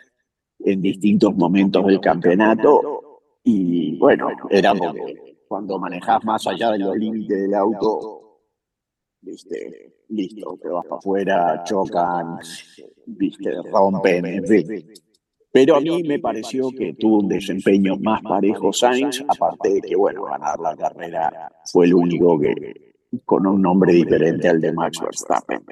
en 0.61 0.83
distintos 0.83 1.35
momentos 1.37 1.87
del 1.87 2.01
campeonato. 2.01 3.21
y 3.45 3.97
bueno, 3.99 4.29
era 4.51 4.75
porque 4.75 5.39
cuando 5.49 5.79
manejás 5.79 6.23
más 6.25 6.47
allá 6.47 6.73
de 6.73 6.79
los 6.81 6.97
límites 6.97 7.41
del 7.41 7.55
auto, 7.55 8.43
viste, 9.21 10.05
listo, 10.09 10.59
te 10.61 10.69
vas 10.69 10.85
para 10.85 10.99
afuera, 10.99 11.65
chocan, 11.65 12.39
viste, 13.07 13.51
rompen, 13.63 14.27
en 14.27 14.47
fin. 14.47 14.93
Pero 15.51 15.77
a 15.77 15.81
mí 15.81 16.03
me 16.03 16.19
pareció 16.19 16.71
que 16.71 16.95
tuvo 16.95 17.21
un 17.21 17.29
desempeño 17.29 17.97
más 17.97 18.23
parejo 18.23 18.73
Sainz, 18.73 19.25
aparte 19.27 19.75
de 19.75 19.81
que, 19.81 19.97
bueno, 19.97 20.25
ganar 20.25 20.59
la 20.61 20.77
carrera 20.77 21.51
fue 21.65 21.87
el 21.87 21.95
único 21.95 22.39
que 22.39 22.95
con 23.25 23.47
un 23.47 23.63
nombre 23.63 23.93
diferente 23.93 24.49
al 24.49 24.61
de 24.61 24.73
Max 24.73 25.01
Verstappen. 25.01 25.63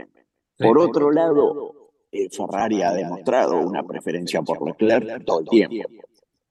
Por 0.58 0.78
otro 0.78 1.10
lado, 1.10 1.90
eh, 2.10 2.28
Ferrari 2.30 2.82
ha 2.82 2.92
demostrado 2.92 3.60
una 3.60 3.82
preferencia 3.82 4.40
por 4.42 4.66
Leclerc 4.66 5.24
todo 5.24 5.40
el 5.40 5.46
tiempo. 5.46 5.88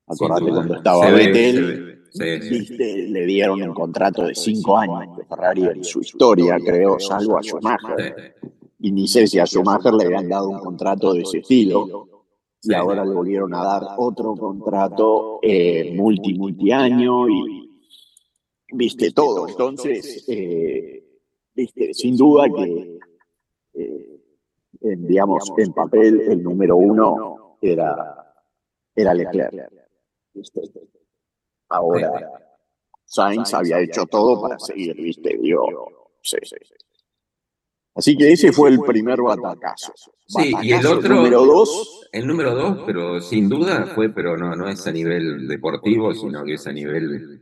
Acordate 0.08 0.52
cuando 0.52 0.76
estaba 0.76 1.10
Vettel, 1.10 2.04
le 2.14 3.26
dieron 3.26 3.62
un 3.64 3.74
contrato 3.74 4.28
de 4.28 4.36
cinco 4.36 4.78
años 4.78 5.18
de 5.18 5.26
Ferrari 5.26 5.64
en 5.64 5.84
su 5.84 6.02
historia, 6.02 6.58
creo, 6.64 7.00
salvo 7.00 7.40
a 7.40 7.42
Schumacher. 7.42 8.36
Y 8.80 8.92
ni 8.92 9.08
sé 9.08 9.26
si 9.26 9.40
a 9.40 9.48
Schumacher 9.48 9.94
le 9.94 10.06
habían 10.06 10.30
dado 10.30 10.50
un 10.50 10.60
contrato 10.60 11.14
de 11.14 11.22
ese 11.22 11.40
estilo. 11.40 12.08
Y 12.68 12.74
ahora 12.74 13.06
le 13.06 13.14
volvieron 13.14 13.54
a 13.54 13.64
dar 13.64 13.84
otro 13.98 14.36
contrato 14.36 15.40
eh, 15.42 15.94
multi, 15.96 16.34
multiaño 16.34 17.30
y 17.30 17.70
viste 18.74 19.12
todo. 19.12 19.48
Entonces, 19.48 20.26
eh, 20.28 21.04
viste, 21.54 21.94
sin 21.94 22.18
duda 22.18 22.48
que, 22.50 23.00
eh, 23.74 24.22
en, 24.82 25.08
digamos, 25.08 25.52
en 25.58 25.74
papel 25.74 26.22
el 26.22 26.44
número 26.44 26.78
uno 26.78 27.58
era, 27.62 27.96
era 28.96 29.14
Leclerc. 29.14 29.72
¿viste? 30.34 30.62
Ahora, 31.70 32.32
Sainz 33.06 33.54
había 33.54 33.80
hecho 33.80 34.06
todo 34.06 34.42
para 34.42 34.58
seguir, 34.60 34.96
viste, 34.96 35.38
digo, 35.38 36.12
sí, 36.22 36.38
sí, 36.44 36.56
sí. 36.64 36.76
Así 37.96 38.18
que 38.18 38.32
ese 38.34 38.52
fue 38.52 38.70
el 38.70 38.80
primer 38.82 39.22
batacazo. 39.22 39.94
Sí, 40.28 40.54
y 40.62 40.74
el 40.74 40.86
otro- 40.86 41.16
número 41.16 41.46
dos, 41.46 42.08
El 42.12 42.28
número 42.28 42.54
dos, 42.56 42.80
pero 42.86 43.22
sin 43.22 43.48
duda 43.48 43.86
fue, 43.96 44.10
pero 44.10 44.36
no, 44.38 44.56
no 44.56 44.68
es 44.68 44.86
a 44.88 44.92
nivel 44.92 45.48
deportivo, 45.48 46.14
sino 46.14 46.44
que 46.44 46.54
es 46.56 46.68
a 46.68 46.72
nivel 46.74 47.42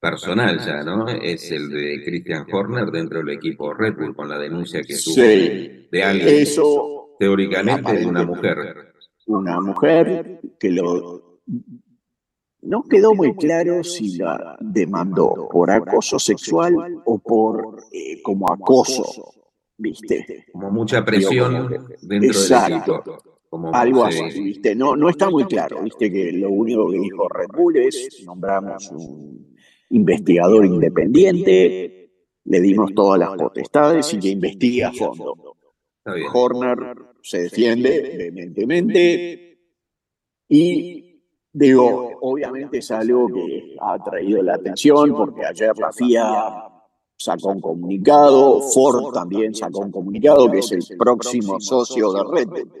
personal 0.00 0.58
ya, 0.64 0.82
¿no? 0.84 1.08
Es 1.08 1.50
el 1.50 1.70
de 1.70 2.02
Christian 2.04 2.46
Horner 2.52 2.90
dentro 2.90 3.18
del 3.20 3.30
equipo 3.30 3.72
Red 3.74 3.94
Bull 3.96 4.14
con 4.14 4.28
la 4.28 4.38
denuncia 4.38 4.82
que 4.82 4.94
tuvo 4.96 5.14
Sí. 5.14 5.88
de 5.90 6.02
alguien, 6.02 6.28
eso, 6.28 7.08
teóricamente 7.18 7.92
de 7.98 8.06
una 8.06 8.24
mujer. 8.24 8.92
una 9.26 9.60
mujer 9.60 10.40
que 10.60 10.70
lo... 10.70 11.40
No 12.62 12.82
quedó 12.84 13.14
muy 13.14 13.34
claro 13.36 13.82
si 13.84 14.16
la 14.18 14.56
demandó 14.60 15.48
por 15.50 15.70
acoso 15.70 16.18
sexual 16.18 16.74
o 17.04 17.18
por 17.18 17.76
eh, 17.92 18.20
como 18.22 18.50
acoso, 18.52 19.04
¿viste? 19.78 20.46
Como 20.52 20.70
mucha 20.70 21.04
presión 21.04 21.68
Digo, 21.68 21.86
dentro 22.02 22.30
Exacto. 22.30 23.02
del. 23.04 23.14
Como, 23.48 23.72
Algo 23.72 24.10
sí. 24.10 24.20
así, 24.24 24.42
¿viste? 24.42 24.74
No, 24.74 24.96
no 24.96 25.08
está 25.08 25.30
muy 25.30 25.44
claro, 25.44 25.82
¿viste? 25.82 26.10
Que 26.10 26.32
lo 26.32 26.50
único 26.50 26.90
que 26.90 26.98
dijo 26.98 27.28
Red 27.28 27.48
Bull 27.56 27.76
es 27.76 28.22
nombramos 28.26 28.90
un 28.90 29.56
investigador 29.90 30.66
independiente, 30.66 32.10
le 32.44 32.60
dimos 32.60 32.92
todas 32.94 33.20
las 33.20 33.34
potestades 33.34 34.12
y 34.14 34.18
que 34.18 34.28
investigue 34.28 34.84
a 34.84 34.92
fondo. 34.92 35.36
Horner 36.34 36.78
se 37.22 37.42
defiende 37.42 38.14
vehementemente 38.16 39.58
y 40.48 41.22
digo, 41.52 42.18
obviamente 42.20 42.78
es 42.78 42.90
algo 42.90 43.26
que 43.28 43.76
ha 43.80 44.02
traído 44.02 44.42
la 44.42 44.54
atención 44.54 45.14
porque 45.14 45.44
ayer 45.44 45.76
la 45.78 45.92
FIA 45.92 46.75
sacó 47.16 47.50
un 47.50 47.60
comunicado, 47.60 48.60
Ford 48.60 49.12
también 49.12 49.54
sacó 49.54 49.80
un 49.80 49.90
comunicado 49.90 50.50
que 50.50 50.58
es 50.58 50.72
el 50.72 50.84
próximo 50.98 51.60
socio 51.60 52.12
de 52.12 52.24
Red 52.24 52.48
Bull. 52.48 52.72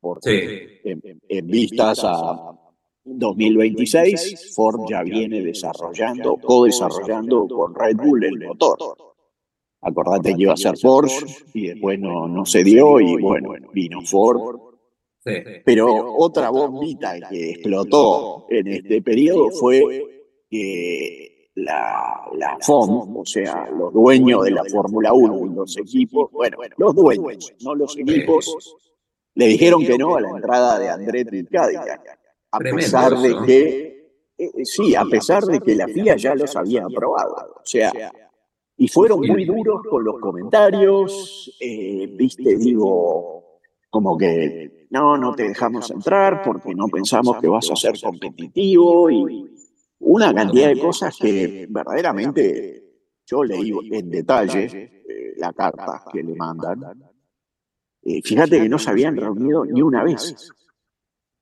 Porque 0.00 0.80
Sí. 0.82 0.90
en, 0.90 1.20
en 1.28 1.46
vistas 1.46 2.00
a 2.04 2.54
2026, 3.04 4.54
Ford 4.54 4.80
ya 4.88 5.02
viene 5.02 5.40
desarrollando, 5.42 6.36
co-desarrollando 6.36 7.46
con 7.48 7.74
Red 7.74 7.96
Bull 7.96 8.24
el 8.24 8.46
motor. 8.46 8.78
Acordate 9.82 10.34
que 10.34 10.42
iba 10.42 10.54
a 10.54 10.56
ser 10.56 10.74
Porsche 10.82 11.26
y 11.52 11.68
después 11.68 11.98
no, 11.98 12.26
no 12.26 12.46
se 12.46 12.64
dio 12.64 13.00
y 13.00 13.20
bueno, 13.20 13.50
vino 13.72 14.00
Ford. 14.02 14.58
Pero 15.64 16.14
otra 16.18 16.50
bombita 16.50 17.18
que 17.28 17.50
explotó 17.50 18.46
en 18.50 18.68
este 18.68 19.00
periodo 19.02 19.50
fue 19.50 20.26
que 20.50 21.33
la, 21.56 22.28
la 22.36 22.58
FOM, 22.60 23.16
o 23.16 23.24
sea, 23.24 23.68
los 23.70 23.92
dueños 23.92 24.44
de 24.44 24.50
la 24.50 24.64
Fórmula 24.64 25.12
1 25.12 25.46
y 25.46 25.54
los 25.54 25.76
equipos, 25.78 26.30
bueno, 26.32 26.58
los 26.76 26.94
dueños, 26.94 27.52
no 27.62 27.74
los 27.74 27.96
equipos, 27.96 28.76
le 29.34 29.46
dijeron 29.46 29.84
que 29.84 29.96
no 29.96 30.16
a 30.16 30.20
la 30.20 30.30
entrada 30.30 30.78
de 30.78 30.88
Andretti 30.88 31.44
Cadillac, 31.44 32.18
a 32.50 32.58
pesar 32.58 33.18
de 33.18 33.36
que, 33.46 34.10
eh, 34.38 34.64
sí, 34.64 34.94
a 34.94 35.04
pesar 35.04 35.44
de 35.44 35.60
que 35.60 35.74
la 35.74 35.86
FIA 35.86 36.16
ya 36.16 36.34
los 36.34 36.54
había 36.56 36.84
aprobado, 36.84 37.54
o 37.56 37.62
sea, 37.64 37.92
y 38.76 38.88
fueron 38.88 39.20
muy 39.20 39.44
duros 39.44 39.82
con 39.88 40.04
los 40.04 40.18
comentarios, 40.20 41.56
eh, 41.60 42.08
viste, 42.16 42.56
digo, 42.56 43.60
como 43.90 44.18
que 44.18 44.88
no, 44.90 45.16
no 45.16 45.34
te 45.36 45.44
dejamos 45.44 45.88
entrar 45.92 46.42
porque 46.42 46.74
no 46.74 46.88
pensamos 46.88 47.38
que 47.40 47.46
vas 47.46 47.70
a 47.70 47.76
ser 47.76 47.94
competitivo 48.02 49.08
y 49.08 49.54
una 50.04 50.34
cantidad 50.34 50.68
de 50.68 50.78
cosas 50.78 51.16
que 51.18 51.66
verdaderamente 51.68 52.84
yo 53.26 53.42
leí 53.42 53.72
en 53.90 54.10
detalle 54.10 55.02
eh, 55.08 55.34
la 55.36 55.52
carta 55.52 56.04
que 56.12 56.22
le 56.22 56.34
mandan. 56.34 56.80
Eh, 58.02 58.20
fíjate 58.22 58.60
que 58.60 58.68
no 58.68 58.78
se 58.78 58.90
habían 58.90 59.16
reunido 59.16 59.64
ni 59.64 59.80
una 59.82 60.04
vez. 60.04 60.50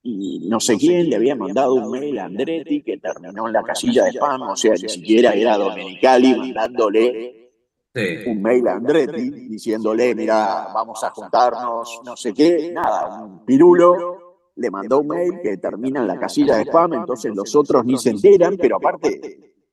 y 0.04 0.48
no 0.48 0.58
sé 0.58 0.76
quién 0.76 1.08
le 1.08 1.16
había 1.16 1.36
mandado 1.36 1.74
un 1.74 1.90
mail 1.90 2.18
a 2.18 2.24
Andretti 2.24 2.82
que 2.82 2.98
terminó 2.98 3.46
en 3.46 3.52
la 3.52 3.62
casilla 3.62 4.04
de 4.04 4.10
spam, 4.10 4.42
o 4.42 4.56
sea, 4.56 4.72
ni 4.72 4.88
siquiera 4.88 5.32
era 5.32 5.56
Domenicali 5.56 6.34
mandándole 6.36 7.52
un 8.26 8.42
mail 8.42 8.66
a 8.68 8.74
Andretti 8.74 9.30
diciéndole, 9.48 10.14
mira, 10.14 10.68
vamos 10.72 11.02
a 11.04 11.10
juntarnos, 11.10 12.00
no 12.04 12.16
sé 12.16 12.32
qué, 12.32 12.72
nada, 12.72 13.22
un 13.22 13.44
pirulo 13.44 14.21
le 14.56 14.70
mandó 14.70 15.00
un 15.00 15.08
mail 15.08 15.40
que 15.42 15.56
termina 15.56 16.00
en 16.00 16.06
la 16.06 16.18
casilla 16.18 16.56
de 16.56 16.62
spam, 16.64 16.94
entonces 16.94 17.34
los 17.34 17.54
otros 17.56 17.84
ni 17.84 17.96
se 17.98 18.10
enteran, 18.10 18.56
pero 18.56 18.76
aparte 18.76 19.18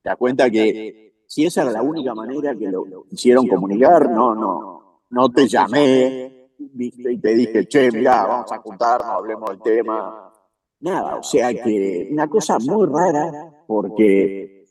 te 0.02 0.10
das 0.10 0.18
cuenta 0.18 0.50
que 0.50 1.14
si 1.26 1.46
esa 1.46 1.64
era 1.64 1.72
la 1.72 1.82
única 1.82 2.16
manera 2.16 2.56
que 2.56 2.68
lo 2.68 3.06
hicieron 3.12 3.48
comunicar, 3.48 4.10
no, 4.10 4.34
no, 4.34 5.04
no 5.10 5.30
te 5.30 5.48
llamé, 5.48 6.50
viste, 6.58 7.14
y 7.14 7.20
te 7.20 7.36
dije, 7.36 7.68
che, 7.68 7.92
mira, 7.92 8.26
vamos 8.26 8.52
a 8.52 8.58
juntarnos, 8.60 9.10
hablemos 9.10 9.50
del 9.52 9.62
tema. 9.62 10.34
Nada, 10.82 11.18
o 11.18 11.24
sea 11.24 11.54
que 11.54 12.08
una 12.12 12.28
cosa 12.28 12.58
muy 12.60 12.88
rara, 12.88 13.64
porque 13.68 14.66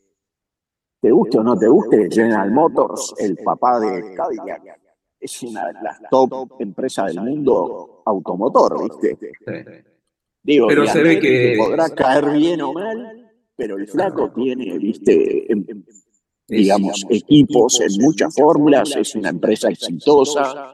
te 0.99 1.11
guste 1.11 1.39
o 1.39 1.43
no 1.43 1.57
te 1.57 1.67
guste, 1.67 2.09
General 2.11 2.51
Motors, 2.51 3.13
el 3.19 3.37
papá 3.37 3.79
de 3.79 4.13
Cadillac, 4.15 4.79
es 5.19 5.43
una 5.43 5.67
de 5.67 5.73
las 5.73 6.01
top 6.09 6.59
empresas 6.59 7.13
del 7.13 7.23
mundo 7.23 8.01
automotor, 8.05 8.83
¿viste? 8.83 9.17
Digo, 10.49 10.65
pero 10.65 10.87
se 10.87 11.03
ve 11.03 11.19
que 11.19 11.53
podrá 11.59 11.87
caer 11.93 12.31
bien 12.31 12.59
o 12.63 12.73
mal, 12.73 13.29
pero 13.55 13.77
el 13.77 13.87
flaco 13.87 14.31
tiene, 14.33 14.79
¿viste? 14.79 15.45
digamos, 16.47 17.05
equipos 17.07 17.79
en 17.81 18.01
muchas 18.01 18.33
fórmulas, 18.33 18.95
es 18.95 19.13
una 19.13 19.29
empresa 19.29 19.69
exitosa. 19.69 20.71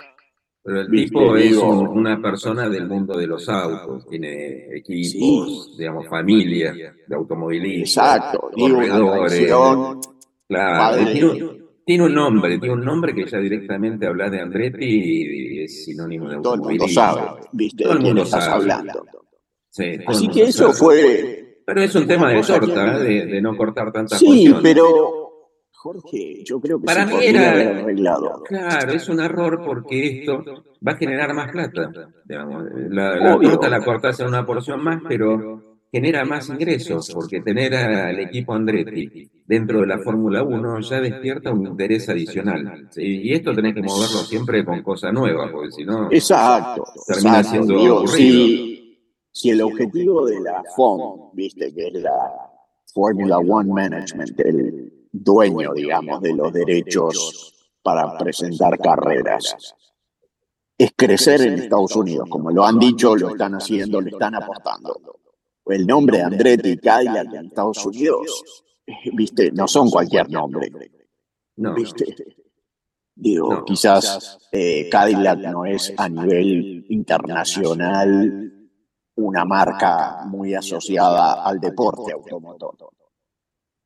Pero 0.63 0.79
el 0.79 0.89
tipo 0.89 1.36
es 1.36 1.58
una 1.58 2.22
persona 2.22 2.70
del 2.70 2.88
mundo 2.88 3.17
de 3.17 3.27
los 3.27 3.50
autos, 3.50 4.08
tiene 4.08 4.77
equipos, 4.77 5.75
digamos, 5.77 6.08
familia 6.08 6.72
de 6.72 7.13
automovilistas. 7.13 8.15
Exacto, 8.15 8.50
corredores. 8.58 9.51
claro, 10.48 11.05
tiene, 11.86 12.03
un 12.05 12.13
nombre, 12.15 12.58
tiene 12.60 12.75
un 12.75 12.86
nombre 12.86 13.13
que 13.13 13.25
ya 13.25 13.39
directamente 13.39 14.08
habla 14.08 14.29
de 14.29 14.39
Andretti 14.39 14.86
y 14.86 15.63
es 15.63 15.84
sinónimo 15.84 16.29
de 16.29 16.38
Todo 16.41 16.55
el 16.55 16.62
mundo 16.62 16.88
sabe, 16.88 17.41
¿viste? 17.51 17.84
Todo 17.84 17.94
el 17.94 18.00
mundo 18.00 18.24
estás 18.24 18.48
hablando. 18.48 19.05
Así 20.08 20.27
que 20.29 20.44
eso 20.44 20.74
fue... 20.74 21.41
Pero 21.65 21.82
es 21.82 21.96
un 21.96 22.05
tema 22.05 22.32
de 22.32 22.41
torta, 22.41 23.00
de, 23.00 23.41
no 23.41 23.58
cortar 23.58 23.91
tantas 23.91 24.20
Sí, 24.20 24.53
pero 24.62 25.25
Jorge, 25.72 26.44
yo 26.44 26.60
creo 26.60 26.79
que 26.79 26.86
Para 26.86 27.05
mí 27.05 27.15
era 27.22 27.51
arreglado. 27.51 28.44
Claro, 28.44 28.91
es 28.91 29.10
un 29.10 29.20
error 29.20 29.62
porque 29.65 30.20
esto 30.20 30.44
va 30.88 30.91
a 30.91 30.96
generar 30.96 31.34
más 31.34 31.51
plata. 31.51 31.91
La, 32.27 33.15
la 33.15 33.39
torta 33.39 33.70
la 33.70 33.84
cortás 33.84 34.20
en 34.20 34.27
una 34.27 34.46
porción 34.46 34.84
más, 34.84 35.01
pero 35.08 35.75
genera 35.91 36.25
más 36.25 36.50
ingresos, 36.50 37.10
porque 37.13 37.39
tener 37.39 37.74
al 37.74 38.20
equipo 38.20 38.53
Andretti 38.53 39.29
dentro 39.46 39.79
de 39.79 39.88
la 39.88 40.00
Fórmula 40.00 40.44
1 40.44 40.82
ya 40.82 41.00
despierta 41.00 41.51
un 41.53 41.67
interés 41.67 42.10
adicional. 42.10 42.89
Y 42.98 43.34
esto 43.34 43.53
tenés 43.53 43.74
que 43.74 43.82
moverlo 43.82 44.20
siempre 44.20 44.65
con 44.65 44.82
cosas 44.82 45.13
nuevas, 45.13 45.51
porque 45.51 45.72
si 45.72 45.86
no. 45.86 46.10
Exacto. 46.12 46.84
Termina 47.08 47.44
siendo 47.44 47.77
aburrido. 47.77 48.85
Si, 49.36 49.50
el 49.50 49.62
objetivo 49.62 50.25
de 50.25 50.39
la 50.39 50.63
FOM, 50.77 51.32
viste, 51.34 51.74
que 51.74 51.88
es 51.88 51.94
la 51.96 52.32
Formula 52.94 53.38
One 53.38 53.70
Management, 53.70 54.39
el 54.39 55.10
dueño, 55.12 55.74
digamos, 55.74 56.22
de 56.22 56.34
los 56.34 56.54
derechos 56.54 57.54
para 57.84 58.18
presentar 58.18 58.80
carreras. 58.80 59.75
Es 60.77 60.94
crecer 60.96 61.42
en 61.42 61.56
Estados 61.56 61.98
Unidos, 61.98 62.30
como 62.30 62.50
lo 62.50 62.65
han 62.65 62.80
dicho, 62.80 63.13
lo 63.18 63.32
están 63.32 63.56
haciendo, 63.56 64.00
le 64.00 64.12
están 64.12 64.36
apostando. 64.36 65.20
El 65.65 65.86
nombre 65.86 66.20
de 66.20 66.24
Andretti 66.24 66.70
y 66.70 66.77
Cadillac 66.77 67.34
en 67.34 67.48
Estados 67.48 67.86
Unidos, 67.86 68.63
viste, 69.12 69.51
no 69.51 69.68
son 69.68 69.89
cualquier 69.89 70.30
nombre. 70.30 70.71
No. 71.58 71.74
¿Viste? 71.74 72.06
Digo, 73.13 73.65
quizás 73.65 74.48
eh, 74.54 74.88
Cadillac 74.89 75.39
no 75.39 75.65
es 75.65 75.93
a 75.98 76.08
nivel 76.08 76.86
internacional 76.88 78.55
una 79.15 79.45
marca 79.45 80.25
muy 80.25 80.54
asociada 80.54 81.43
al 81.45 81.60
deporte 81.60 82.12
automotor 82.12 82.75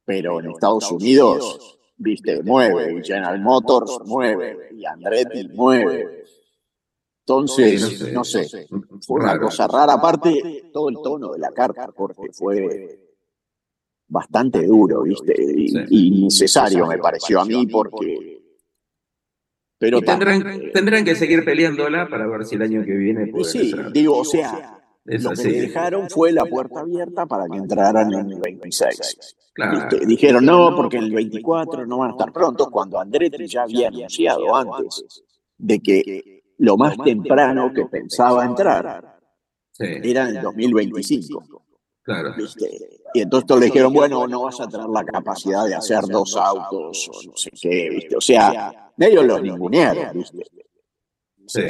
pero 0.09 0.39
en 0.39 0.49
Estados 0.49 0.91
Unidos, 0.91 1.77
viste, 1.97 2.41
mueve, 2.41 2.97
y 2.97 3.05
General 3.05 3.39
Motors 3.39 3.99
mueve, 4.07 4.69
y 4.75 4.83
Andretti 4.83 5.47
mueve. 5.49 6.23
Entonces, 7.19 8.11
no 8.11 8.23
sé, 8.23 8.47
fue 9.05 9.19
una 9.19 9.39
cosa 9.39 9.67
rara. 9.67 9.93
Aparte, 9.93 10.71
todo 10.73 10.89
el 10.89 10.95
tono 10.95 11.33
de 11.33 11.37
la 11.37 11.51
carta, 11.51 11.91
porque 11.95 12.31
fue 12.33 12.99
bastante 14.07 14.65
duro, 14.65 15.03
¿viste? 15.03 15.35
Y, 15.89 16.23
necesario 16.23 16.87
me 16.87 16.97
pareció 16.97 17.41
a 17.41 17.45
mí 17.45 17.67
porque... 17.67 18.41
Pero 19.77 20.01
tendrán, 20.01 20.71
tendrán 20.73 21.05
que 21.05 21.13
seguir 21.13 21.45
peleándola 21.45 22.09
para 22.09 22.25
ver 22.25 22.47
si 22.47 22.55
el 22.55 22.63
año 22.63 22.83
que 22.83 22.93
viene 22.93 23.27
puede 23.27 23.45
Sí, 23.45 23.75
digo, 23.93 24.17
o 24.17 24.25
sea, 24.25 24.78
lo 25.09 25.31
que 25.31 25.43
dejaron 25.43 26.09
fue 26.09 26.31
la 26.31 26.45
puerta 26.45 26.81
abierta 26.81 27.25
para 27.25 27.47
que 27.47 27.57
entraran 27.57 28.13
en 28.13 28.31
el 28.31 28.39
26. 28.39 29.35
Dijeron 30.05 30.45
no, 30.45 30.75
porque 30.75 30.97
en 30.97 31.05
el 31.05 31.13
24 31.13 31.85
no 31.85 31.99
van 31.99 32.09
a 32.09 32.11
estar 32.11 32.31
prontos, 32.31 32.69
cuando 32.69 32.99
Andretti 32.99 33.47
ya 33.47 33.63
había 33.63 33.87
anunciado 33.87 34.55
antes 34.55 35.23
de 35.57 35.79
que 35.79 36.43
lo 36.59 36.77
más 36.77 36.97
temprano 36.97 37.71
que 37.73 37.85
pensaba 37.85 38.45
entrar 38.45 39.19
era 39.77 40.29
en 40.29 40.37
el 40.37 40.41
2025. 40.43 41.63
Claro. 42.01 42.33
Y 43.13 43.21
entonces 43.21 43.59
le 43.59 43.65
dijeron, 43.65 43.93
bueno, 43.93 44.27
no 44.27 44.43
vas 44.43 44.59
a 44.61 44.67
tener 44.67 44.87
la 44.87 45.03
capacidad 45.03 45.65
de 45.65 45.75
hacer 45.75 46.01
dos 46.07 46.35
autos 46.35 47.09
o 47.09 47.23
no 47.27 47.35
sé 47.35 47.51
qué, 47.51 47.89
¿viste? 47.89 48.15
O 48.15 48.21
sea, 48.21 48.91
medio 48.97 49.23
los 49.23 49.41
ningunearon, 49.41 50.17
¿viste? 50.17 50.43
sí. 51.47 51.61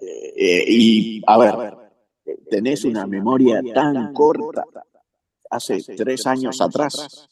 Eh, 0.00 0.64
y, 0.68 1.22
a 1.26 1.38
ver, 1.38 1.77
tenés 2.50 2.84
una 2.84 3.06
memoria 3.06 3.62
tan 3.74 4.12
corta. 4.12 4.64
Hace 5.50 5.82
tres 5.96 6.26
años 6.26 6.60
atrás 6.60 7.28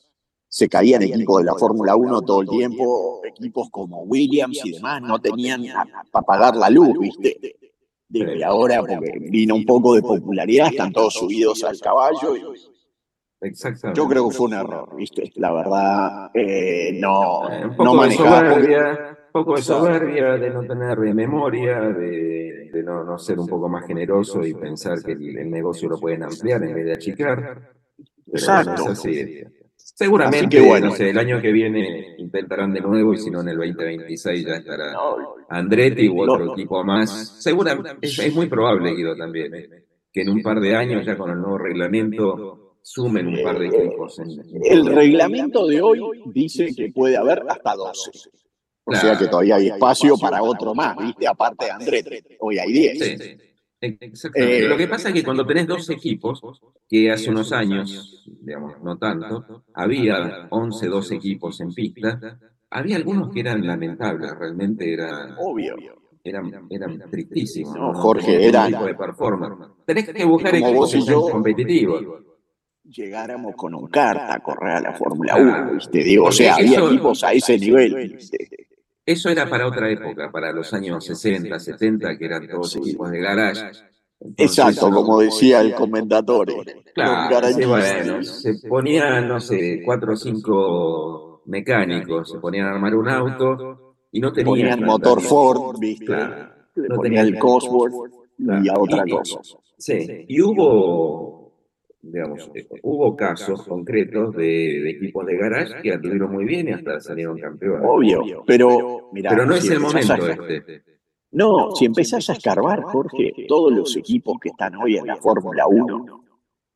se 0.48 0.68
caían 0.68 1.02
equipos 1.02 1.38
de 1.38 1.44
la 1.44 1.54
Fórmula 1.54 1.96
1 1.96 2.22
todo 2.22 2.40
el 2.40 2.48
tiempo, 2.48 3.20
equipos 3.24 3.68
como 3.70 4.02
Williams 4.04 4.60
y 4.64 4.72
demás, 4.72 5.02
no 5.02 5.18
tenían 5.18 5.64
para 6.10 6.26
pagar 6.26 6.56
la 6.56 6.70
luz, 6.70 6.98
¿viste? 6.98 7.56
Y 8.08 8.42
ahora, 8.42 8.80
porque 8.80 9.18
vino 9.18 9.54
un 9.54 9.64
poco 9.64 9.94
de 9.94 10.02
popularidad, 10.02 10.68
están 10.68 10.92
todos 10.92 11.14
subidos 11.14 11.62
al 11.64 11.78
caballo. 11.80 12.34
Exactamente. 13.40 14.00
Yo 14.00 14.08
creo 14.08 14.28
que 14.28 14.34
fue 14.34 14.46
un 14.46 14.54
error, 14.54 14.96
¿viste? 14.96 15.30
La 15.36 15.52
verdad, 15.52 16.30
eh, 16.32 16.92
no, 16.94 17.50
eh, 17.50 17.70
no 17.78 17.94
manejar. 17.94 19.25
Un 19.36 19.44
poco 19.44 19.56
de 19.56 19.62
soberbia, 19.62 20.38
de 20.38 20.48
no 20.48 20.62
tener 20.62 20.98
memoria, 21.14 21.80
de, 21.80 22.82
no, 22.82 23.18
ser 23.18 23.38
un 23.38 23.46
poco 23.46 23.68
más 23.68 23.86
generoso 23.86 24.42
y 24.46 24.54
pensar 24.54 25.02
que 25.02 25.12
el, 25.12 25.50
negocio 25.50 25.90
lo 25.90 25.98
pueden 25.98 26.22
ampliar 26.22 26.62
en 26.62 26.74
vez 26.74 26.86
de 26.86 26.92
achicar. 26.92 27.70
Exacto. 28.32 28.94
Seguramente, 29.76 30.58
bueno, 30.60 30.94
el 30.96 31.18
año 31.18 31.40
que 31.42 31.52
viene 31.52 32.16
intentarán 32.16 32.72
de 32.72 32.80
nuevo 32.80 33.12
y 33.12 33.18
si 33.18 33.30
no 33.30 33.42
en 33.42 33.48
el 33.48 33.58
2026 33.58 34.46
ya 34.46 34.54
estará 34.56 34.94
Andretti 35.50 36.08
u 36.08 36.22
otro 36.22 36.52
equipo 36.52 36.82
más. 36.82 37.42
Seguramente, 37.42 37.98
es, 38.00 38.34
muy 38.34 38.46
probable, 38.46 38.94
Guido, 38.94 39.14
también, 39.16 39.54
¿eh? 39.54 39.68
que 40.10 40.22
en 40.22 40.30
un 40.30 40.42
par 40.42 40.60
de 40.60 40.74
años 40.74 41.04
ya 41.04 41.16
con 41.16 41.30
el 41.30 41.38
nuevo 41.38 41.58
reglamento 41.58 42.76
sumen 42.80 43.26
un 43.26 43.42
par 43.42 43.58
de 43.58 43.66
equipos. 43.66 44.18
el 44.18 44.86
reglamento 44.86 45.66
de 45.66 45.82
hoy 45.82 46.00
dice 46.26 46.74
que 46.74 46.90
puede 46.90 47.18
haber 47.18 47.42
hasta 47.48 47.74
12. 47.74 48.30
O 48.88 48.94
sea 48.94 49.18
que 49.18 49.26
todavía 49.26 49.56
hay 49.56 49.68
espacio 49.68 50.16
para 50.16 50.42
otro 50.42 50.74
más, 50.74 50.96
¿viste? 50.96 51.26
Aparte 51.26 51.64
de 51.64 51.70
Andrés, 51.72 52.04
hoy 52.38 52.58
hay 52.58 52.72
10. 52.72 52.98
Sí, 52.98 53.16
exactamente. 53.80 54.68
Lo 54.68 54.76
que 54.76 54.86
pasa 54.86 55.08
es 55.08 55.14
que 55.14 55.24
cuando 55.24 55.44
tenés 55.44 55.66
dos 55.66 55.90
equipos, 55.90 56.40
que 56.88 57.10
hace 57.10 57.30
unos 57.30 57.52
años, 57.52 58.24
digamos, 58.40 58.80
no 58.82 58.96
tanto, 58.96 59.64
había 59.74 60.46
11, 60.50 60.86
12 60.86 61.14
equipos 61.16 61.60
en 61.60 61.74
pista, 61.74 62.38
había 62.70 62.96
algunos 62.96 63.32
que 63.32 63.40
eran 63.40 63.66
lamentables, 63.66 64.30
realmente 64.38 64.92
eran... 64.92 65.34
Obvio. 65.38 65.76
Eran, 66.22 66.66
eran 66.70 67.10
tristísimos. 67.10 67.76
No, 67.76 67.94
Jorge, 67.94 68.48
eran... 68.48 68.72
de 68.84 68.94
performance. 68.94 69.68
Tenés 69.84 70.10
que 70.10 70.24
buscar 70.24 70.54
equipos 70.54 70.94
competitivos 71.30 72.04
llegáramos 72.88 73.56
con 73.56 73.74
un 73.74 73.88
carta 73.88 74.34
a 74.34 74.40
correr 74.40 74.76
a 74.76 74.80
la 74.80 74.92
Fórmula 74.92 75.36
1, 75.36 75.72
¿viste? 75.72 76.04
Digo, 76.04 76.26
o 76.26 76.32
sea, 76.32 76.54
había 76.54 76.78
equipos 76.78 77.24
a 77.24 77.32
ese 77.32 77.58
nivel, 77.58 78.12
¿viste? 78.14 78.48
Eso 79.06 79.28
era 79.30 79.48
para 79.48 79.68
otra 79.68 79.88
época, 79.88 80.32
para 80.32 80.52
los 80.52 80.74
años 80.74 81.04
60, 81.04 81.60
70, 81.60 82.18
que 82.18 82.24
eran 82.24 82.48
todos 82.48 82.74
equipos 82.76 83.08
de 83.10 83.20
garage. 83.20 83.70
Exacto, 84.36 84.90
como 84.90 85.20
decía 85.20 85.60
el 85.60 85.74
comentatore. 85.74 86.82
Claro, 86.92 87.68
bueno, 87.68 88.22
se 88.24 88.54
ponían, 88.68 89.28
no 89.28 89.40
sé, 89.40 89.82
cuatro 89.84 90.14
o 90.14 90.16
cinco 90.16 91.42
mecánicos, 91.46 92.32
se 92.32 92.38
ponían 92.38 92.66
a 92.66 92.70
armar 92.70 92.96
un 92.96 93.08
auto 93.08 93.94
y 94.10 94.18
no 94.18 94.32
tenían... 94.32 94.46
Ponían 94.46 94.84
motor 94.84 95.20
Ford, 95.20 95.78
¿viste? 95.78 96.16
no 96.74 96.98
tenían 96.98 97.26
el 97.26 97.38
Cosworth 97.38 97.94
y 98.38 98.68
a 98.68 98.74
otra 98.78 99.04
cosa. 99.08 99.40
Sí, 99.78 100.24
y 100.28 100.40
hubo, 100.40 101.45
digamos, 102.12 102.50
eh, 102.54 102.66
hubo 102.82 103.16
casos 103.16 103.62
concretos 103.66 104.34
de, 104.34 104.42
de 104.82 104.90
equipos 104.90 105.26
de 105.26 105.36
garage 105.36 105.74
que 105.82 105.92
anduvieron 105.92 106.32
muy 106.32 106.44
bien 106.44 106.68
y 106.68 106.72
hasta 106.72 107.00
salieron 107.00 107.38
campeones. 107.38 107.86
Obvio, 107.88 108.44
pero 108.46 109.10
mira, 109.12 109.30
Pero 109.30 109.46
no 109.46 109.54
es 109.54 109.68
el 109.70 109.76
a- 109.76 109.80
momento 109.80 110.26
este. 110.28 110.82
No, 111.32 111.74
si 111.74 111.84
empezás 111.84 112.30
a 112.30 112.32
escarbar, 112.32 112.82
Jorge, 112.82 113.32
todos 113.48 113.72
los 113.72 113.96
equipos 113.96 114.38
que 114.40 114.48
están 114.50 114.74
hoy 114.76 114.96
en 114.96 115.06
la 115.06 115.16
Fórmula 115.16 115.66
1, 115.66 116.22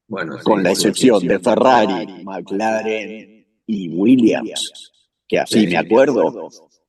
Bueno, 0.09 0.37
sí, 0.39 0.45
con 0.45 0.63
la 0.63 0.71
excepción 0.71 1.27
de 1.27 1.39
Ferrari, 1.39 2.25
McLaren 2.25 3.47
y 3.67 3.89
Williams, 3.89 4.93
que 5.27 5.39
así 5.39 5.67
me 5.67 5.77
acuerdo. 5.79 6.31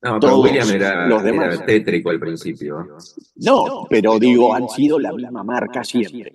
No, 0.04 0.18
pero 0.18 0.18
todos 0.18 0.44
William 0.44 0.68
era, 0.70 1.06
los 1.06 1.22
demás. 1.22 1.54
era 1.54 1.64
tétrico 1.64 2.10
al 2.10 2.18
principio. 2.18 2.80
¿eh? 2.80 2.84
No, 3.36 3.86
pero 3.88 4.18
digo, 4.18 4.52
han 4.52 4.68
sido 4.68 4.98
la 4.98 5.12
misma 5.12 5.44
marca 5.44 5.84
siempre. 5.84 6.32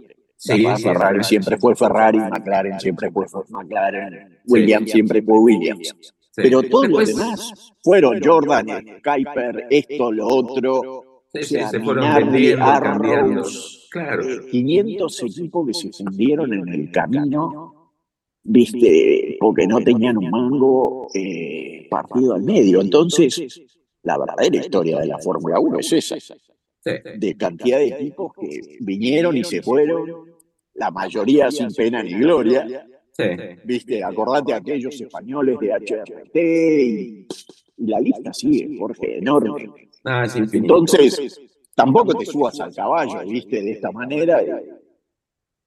Sí, 0.56 0.62
La 0.62 0.78
sí, 0.78 0.84
Ferrari 0.84 1.24
siempre 1.24 1.58
fue 1.58 1.76
Ferrari, 1.76 2.20
McLaren 2.20 2.80
siempre 2.80 3.12
fue 3.12 3.26
McLaren, 3.50 4.40
Williams 4.48 4.92
siempre 4.92 5.22
fue 5.22 5.40
Williams. 5.40 5.94
Sí. 6.32 6.42
Pero 6.44 6.62
todos 6.64 6.88
los 6.88 7.08
demás 7.08 7.74
fueron 7.84 8.20
Jordan, 8.24 8.66
Kuiper, 9.04 9.68
esto, 9.70 10.12
lo 10.12 10.28
otro. 10.28 11.04
Sí, 11.34 11.40
o 11.40 11.44
sí, 11.44 11.56
sea, 11.56 11.70
se 11.70 11.80
fueron 11.80 12.04
Minardi, 12.06 12.32
vendiendo, 12.32 12.64
Arrows, 12.66 12.90
cambiando. 13.00 13.44
Claro. 13.90 14.24
eh, 14.30 14.40
500 14.52 15.24
equipos 15.24 15.68
que 15.68 15.74
se 15.74 15.92
fundieron 16.04 16.54
en 16.54 16.68
el 16.70 16.92
camino, 16.92 17.92
viste, 18.44 19.38
porque 19.40 19.68
no 19.68 19.82
tenían 19.82 20.18
un 20.18 20.30
mango 20.30 21.08
eh, 21.14 21.88
partido 21.90 22.34
al 22.36 22.44
medio. 22.44 22.82
Entonces, 22.82 23.62
la 24.04 24.18
verdadera 24.18 24.58
historia 24.58 25.00
de 25.00 25.08
la 25.08 25.18
Fórmula 25.20 25.60
1 25.60 25.80
es 25.80 25.94
esa, 25.94 26.16
Sí. 26.80 26.92
de 27.18 27.36
cantidad 27.36 27.80
de 27.80 27.88
equipos 27.88 28.32
que 28.40 28.78
vinieron 28.80 29.36
y 29.36 29.44
se 29.44 29.62
fueron, 29.62 30.06
la 30.78 30.92
mayoría 30.92 31.52
sin 31.52 31.72
pena 31.74 32.02
ni 32.04 32.14
gloria. 32.14 32.66
Sí. 33.12 33.24
Viste, 33.66 34.04
acordate 34.04 34.54
a 34.54 34.58
aquellos 34.58 35.00
españoles 35.02 35.58
de 35.60 35.72
HRT 35.74 36.36
y, 36.36 37.28
y 37.78 37.88
la 37.88 38.00
lista 38.00 38.32
sigue, 38.34 38.78
Jorge, 38.78 39.18
enorme. 39.18 39.70
Ah, 40.04 40.24
es 40.26 40.36
infinito. 40.36 40.76
Entonces, 40.78 41.40
tampoco 41.76 42.16
te 42.18 42.26
subas 42.26 42.60
al 42.60 42.74
caballo, 42.74 43.20
viste, 43.28 43.62
de 43.62 43.72
esta 43.72 43.92
manera 43.92 44.42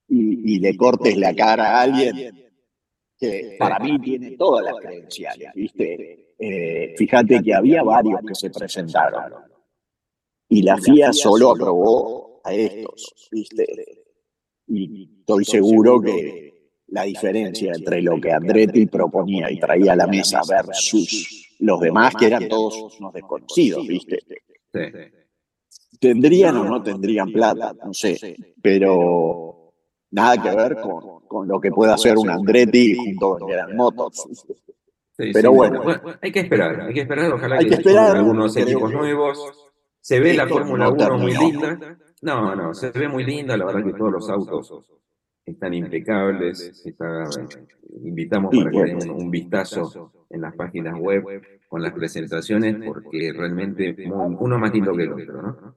y, 0.08 0.16
y- 0.16 0.54
y 0.54 0.58
le 0.60 0.76
cortes 0.76 1.16
la 1.16 1.34
cara 1.34 1.76
a 1.78 1.82
alguien 1.82 2.32
que 3.18 3.56
para 3.58 3.78
mí 3.80 3.98
tiene 4.00 4.30
todas 4.36 4.64
las 4.64 4.74
credenciales, 4.80 5.50
viste. 5.54 6.34
Eh, 6.38 6.94
fíjate 6.96 7.42
que 7.42 7.52
había 7.52 7.82
varios 7.82 8.20
que 8.26 8.34
se 8.34 8.48
presentaron 8.50 9.34
y 10.48 10.62
la 10.62 10.78
FIA 10.78 11.12
solo 11.12 11.50
aprobó 11.50 12.40
a 12.44 12.54
estos, 12.54 13.28
viste. 13.30 13.99
Y 14.70 15.18
estoy 15.20 15.44
seguro 15.44 16.00
que 16.00 16.50
la 16.88 17.04
diferencia 17.04 17.72
entre 17.74 18.02
lo 18.02 18.20
que 18.20 18.32
Andretti 18.32 18.86
proponía 18.86 19.50
y 19.50 19.58
traía 19.58 19.92
a 19.92 19.96
la 19.96 20.06
mesa 20.06 20.40
versus 20.48 21.56
los 21.58 21.80
demás, 21.80 22.14
que 22.14 22.26
eran 22.26 22.48
todos 22.48 22.98
unos 22.98 23.12
desconocidos, 23.12 23.86
viste. 23.86 24.18
Sí. 24.72 24.80
¿Tendrían 25.98 26.56
o 26.56 26.64
no 26.64 26.82
tendrían 26.82 27.30
plata? 27.32 27.74
No 27.84 27.92
sé, 27.92 28.36
pero 28.62 29.72
nada 30.12 30.42
que 30.42 30.56
ver 30.56 30.80
con, 30.80 31.20
con 31.26 31.46
lo 31.46 31.60
que 31.60 31.70
pueda 31.70 31.94
hacer 31.94 32.16
un 32.16 32.30
Andretti 32.30 32.94
junto 32.94 33.38
con 33.38 33.48
General 33.48 33.74
Motors. 33.74 34.26
Sí, 35.16 35.30
Pero 35.34 35.50
sí, 35.50 35.56
bueno. 35.56 35.82
hay 36.22 36.32
que 36.32 36.40
esperar, 36.40 36.80
hay 36.80 36.94
que 36.94 37.00
esperar, 37.00 37.30
ojalá 37.32 37.56
Hay 37.56 37.64
que, 37.64 37.68
que 37.68 37.74
esperar, 37.74 38.16
algunos 38.16 38.56
equipos 38.56 38.90
nuevos. 38.90 39.38
Se 40.00 40.18
ve 40.18 40.32
la 40.32 40.48
Fórmula 40.48 40.86
no 40.86 40.92
1 40.92 41.18
muy 41.18 41.36
linda. 41.36 41.98
No, 42.22 42.54
no, 42.54 42.74
se 42.74 42.90
ve 42.90 43.08
muy 43.08 43.24
linda, 43.24 43.56
la 43.56 43.64
verdad 43.64 43.84
que 43.84 43.94
todos 43.94 44.12
los 44.12 44.30
autos 44.30 44.84
están 45.44 45.74
impecables. 45.74 46.82
Está, 46.84 47.24
invitamos 48.02 48.54
para 48.54 48.70
que 48.70 48.82
den 48.82 49.10
un, 49.10 49.22
un 49.22 49.30
vistazo 49.30 50.12
en 50.28 50.40
las 50.42 50.54
páginas 50.54 50.98
web 50.98 51.42
con 51.68 51.82
las 51.82 51.92
presentaciones, 51.92 52.76
porque 52.84 53.32
realmente 53.32 53.96
uno 54.08 54.58
más 54.58 54.72
lindo 54.72 54.92
que 54.94 55.02
el 55.04 55.12
otro, 55.12 55.42
¿no? 55.42 55.76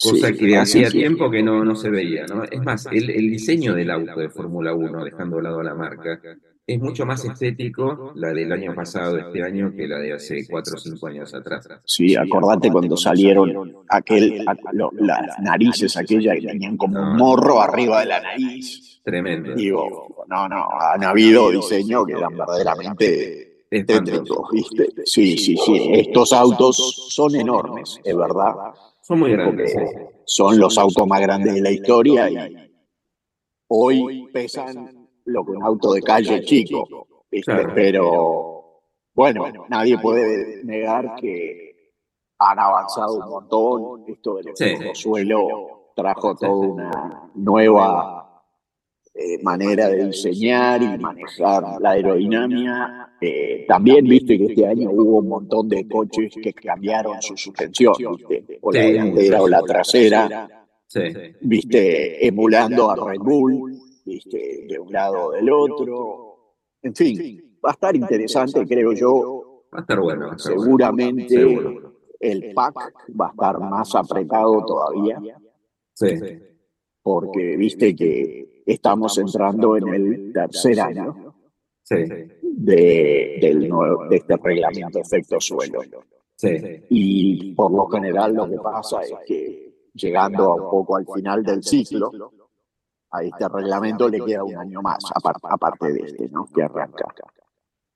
Cosa 0.00 0.28
Sí, 0.28 0.36
que 0.36 0.56
hacía 0.56 0.90
tiempo 0.90 1.30
que 1.30 1.42
no, 1.42 1.64
no 1.64 1.76
se 1.76 1.88
veía, 1.88 2.26
¿no? 2.26 2.42
Es 2.42 2.60
más, 2.60 2.86
el, 2.86 3.10
el 3.10 3.30
diseño 3.30 3.74
del 3.74 3.90
auto 3.90 4.18
de 4.18 4.28
Fórmula 4.28 4.74
1, 4.74 5.04
dejando 5.04 5.36
de 5.36 5.42
lado 5.44 5.60
a 5.60 5.64
la 5.64 5.74
marca, 5.74 6.20
es 6.66 6.80
mucho 6.80 7.04
más 7.04 7.22
estético 7.24 8.12
la 8.14 8.32
del 8.32 8.50
año 8.52 8.74
pasado, 8.74 9.18
este 9.18 9.42
año, 9.42 9.72
que 9.76 9.86
la 9.86 9.98
de 9.98 10.14
hace 10.14 10.46
4 10.48 10.76
o 10.76 10.78
5 10.78 11.06
años 11.08 11.34
atrás. 11.34 11.68
Sí, 11.84 12.16
acordate 12.16 12.70
cuando 12.70 12.96
salieron 12.96 13.74
aquel, 13.88 14.44
lo- 14.72 14.90
las 14.98 15.38
narices 15.40 15.94
aquellas 15.96 16.36
que 16.40 16.46
tenían 16.46 16.76
como 16.78 16.98
un 17.00 17.16
morro 17.16 17.60
arriba 17.60 18.00
de 18.00 18.06
la 18.06 18.20
nariz. 18.20 19.00
Tremendo. 19.04 19.54
Digo, 19.54 20.24
no, 20.28 20.48
no, 20.48 20.66
han 20.80 21.04
habido 21.04 21.50
diseños 21.50 22.06
que 22.06 22.12
eran 22.14 22.34
verdaderamente 22.36 23.66
tétricos, 23.68 24.48
¿viste? 24.50 24.88
Sí, 25.04 25.36
sí, 25.36 25.56
sí. 25.58 25.90
Estos 25.92 26.32
autos 26.32 27.08
son 27.10 27.34
enormes, 27.34 28.00
es 28.02 28.16
verdad. 28.16 28.54
Son 29.02 29.18
muy 29.18 29.32
grandes. 29.32 29.72
Sí. 29.72 29.78
son 30.24 30.58
los 30.58 30.78
autos 30.78 31.06
más 31.06 31.20
grandes 31.20 31.52
de 31.54 31.60
la 31.60 31.70
historia 31.70 32.30
y 32.30 32.56
hoy 33.68 34.28
pesan 34.32 35.03
lo 35.26 35.44
que 35.44 35.50
un 35.52 35.62
auto 35.62 35.92
de 35.92 36.02
calle 36.02 36.42
chico, 36.42 37.06
¿viste? 37.30 37.52
Claro. 37.52 37.72
pero 37.74 38.64
bueno, 39.14 39.44
nadie 39.68 39.98
puede 39.98 40.64
negar 40.64 41.14
que 41.16 41.92
han 42.38 42.58
avanzado 42.58 43.14
un 43.14 43.28
montón. 43.30 44.04
Esto 44.08 44.36
del 44.36 44.50
Sí. 44.54 44.74
suelo 44.94 45.90
trajo 45.96 46.34
toda 46.34 46.52
una 46.56 47.30
nueva 47.34 48.20
eh, 49.16 49.40
manera 49.44 49.88
de 49.88 50.06
diseñar 50.06 50.82
y 50.82 50.98
manejar 50.98 51.62
la 51.80 51.90
aerodinámica. 51.90 53.14
Eh, 53.20 53.64
también 53.68 54.04
viste 54.06 54.36
que 54.36 54.46
este 54.46 54.66
año 54.66 54.90
hubo 54.90 55.18
un 55.18 55.28
montón 55.28 55.68
de 55.68 55.86
coches 55.88 56.34
que 56.42 56.52
cambiaron 56.52 57.22
su 57.22 57.36
suspensión, 57.36 57.94
¿viste? 58.28 58.58
o 58.60 58.72
la 58.72 58.80
Sí, 58.80 58.86
delantera 58.92 59.40
o 59.42 59.46
la 59.48 59.62
trasera, 59.62 60.66
Sí. 60.88 61.00
viste, 61.40 62.26
emulando 62.26 62.90
a 62.90 62.96
Red 62.96 63.20
Bull, 63.20 63.72
viste, 64.04 64.66
de 64.68 64.78
un 64.78 64.92
lado 64.92 65.26
o 65.26 65.32
del 65.32 65.50
otro. 65.50 66.36
En 66.82 66.94
fin, 66.94 67.58
va 67.64 67.70
a 67.70 67.72
estar 67.72 67.94
interesante, 67.96 68.66
creo 68.66 68.92
yo. 68.92 69.64
Va 69.74 69.78
a 69.78 69.80
estar 69.82 70.00
bueno. 70.00 70.26
va 70.26 70.32
a 70.32 70.36
estar 70.36 70.52
bueno. 70.54 70.62
Seguramente 70.64 71.80
el 72.20 72.52
pack 72.54 72.76
va 73.20 73.26
a 73.26 73.30
estar 73.30 73.58
más 73.60 73.94
apretado 73.94 74.64
todavía, 74.64 75.20
Sí. 75.94 76.08
porque 77.02 77.56
viste 77.56 77.94
que 77.94 78.62
estamos 78.66 79.16
entrando 79.18 79.76
en 79.76 79.88
el 79.88 80.32
tercer 80.32 80.80
año 80.80 81.34
Sí. 81.82 81.96
de, 82.42 83.38
del 83.40 83.68
nuevo- 83.68 84.06
de 84.08 84.16
este 84.16 84.36
reglamento 84.36 84.98
efecto 85.00 85.38
suelo. 85.40 85.80
Sí. 86.36 86.48
Y 86.90 87.52
por 87.54 87.70
lo 87.72 87.86
general 87.88 88.34
lo 88.34 88.48
que 88.48 88.56
pasa 88.56 89.02
es 89.02 89.12
que 89.26 89.90
llegando 89.94 90.44
a 90.52 90.54
un 90.56 90.70
poco 90.70 90.96
al 90.96 91.06
final 91.14 91.42
del 91.44 91.62
ciclo, 91.62 92.10
a 93.16 93.22
este 93.22 93.48
reglamento 93.48 94.08
le 94.08 94.20
queda 94.20 94.44
un 94.44 94.56
año 94.56 94.82
más, 94.82 94.98
apar- 95.14 95.38
aparte 95.42 95.92
de 95.92 96.00
este, 96.00 96.28
¿no? 96.30 96.46
Que 96.54 96.62
arranca. 96.62 97.06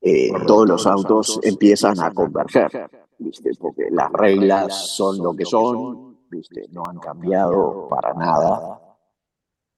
Eh, 0.00 0.31
todos 0.46 0.68
los 0.68 0.87
autos 0.87 1.40
empiezan 1.42 1.98
a 2.00 2.12
converger, 2.12 2.88
¿viste? 3.18 3.50
Porque 3.59 3.85
las 3.90 4.11
reglas 4.12 4.94
son 4.96 5.18
lo 5.18 5.35
que 5.35 5.44
son, 5.44 6.18
¿viste? 6.31 6.66
No 6.70 6.83
han 6.88 6.98
cambiado 6.98 7.88
para 7.88 8.14
nada. 8.14 8.81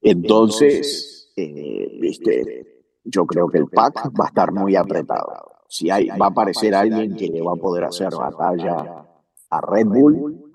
Entonces, 0.02 1.32
eh, 1.36 1.98
¿viste? 2.00 2.66
Yo 3.04 3.24
creo 3.26 3.48
que 3.48 3.58
el 3.58 3.66
pack 3.68 4.10
va 4.18 4.24
a 4.26 4.28
estar 4.28 4.52
muy 4.52 4.76
apretado. 4.76 5.32
Si 5.68 5.90
hay, 5.90 6.08
va 6.08 6.26
a 6.26 6.28
aparecer 6.30 6.74
alguien 6.74 7.16
que 7.16 7.28
le 7.28 7.40
va 7.42 7.52
a 7.52 7.56
poder 7.56 7.84
hacer 7.84 8.10
batalla 8.10 9.06
a 9.50 9.60
Red 9.60 9.86
Bull, 9.86 10.52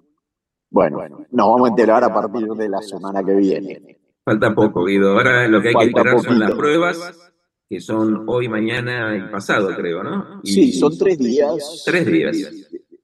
bueno, 0.69 0.99
nos 1.31 1.47
vamos 1.47 1.65
a 1.67 1.69
enterar 1.69 2.03
a 2.03 2.13
partir 2.13 2.47
de 2.49 2.69
la 2.69 2.81
semana 2.81 3.23
que 3.23 3.33
viene. 3.33 3.97
Falta 4.25 4.55
poco, 4.55 4.83
Guido. 4.85 5.11
Ahora 5.11 5.47
lo 5.47 5.61
que 5.61 5.69
hay 5.69 5.75
que 5.75 5.83
esperar 5.85 6.19
son 6.19 6.39
las 6.39 6.51
pruebas, 6.53 7.31
que 7.69 7.79
son 7.79 8.23
hoy, 8.27 8.49
mañana 8.49 9.15
y 9.15 9.31
pasado, 9.31 9.69
creo, 9.75 10.03
¿no? 10.03 10.41
Y- 10.43 10.51
Sí, 10.51 10.71
son 10.73 10.97
tres 10.97 11.19
días. 11.19 11.83
Tres 11.85 12.05
días. 12.07 12.35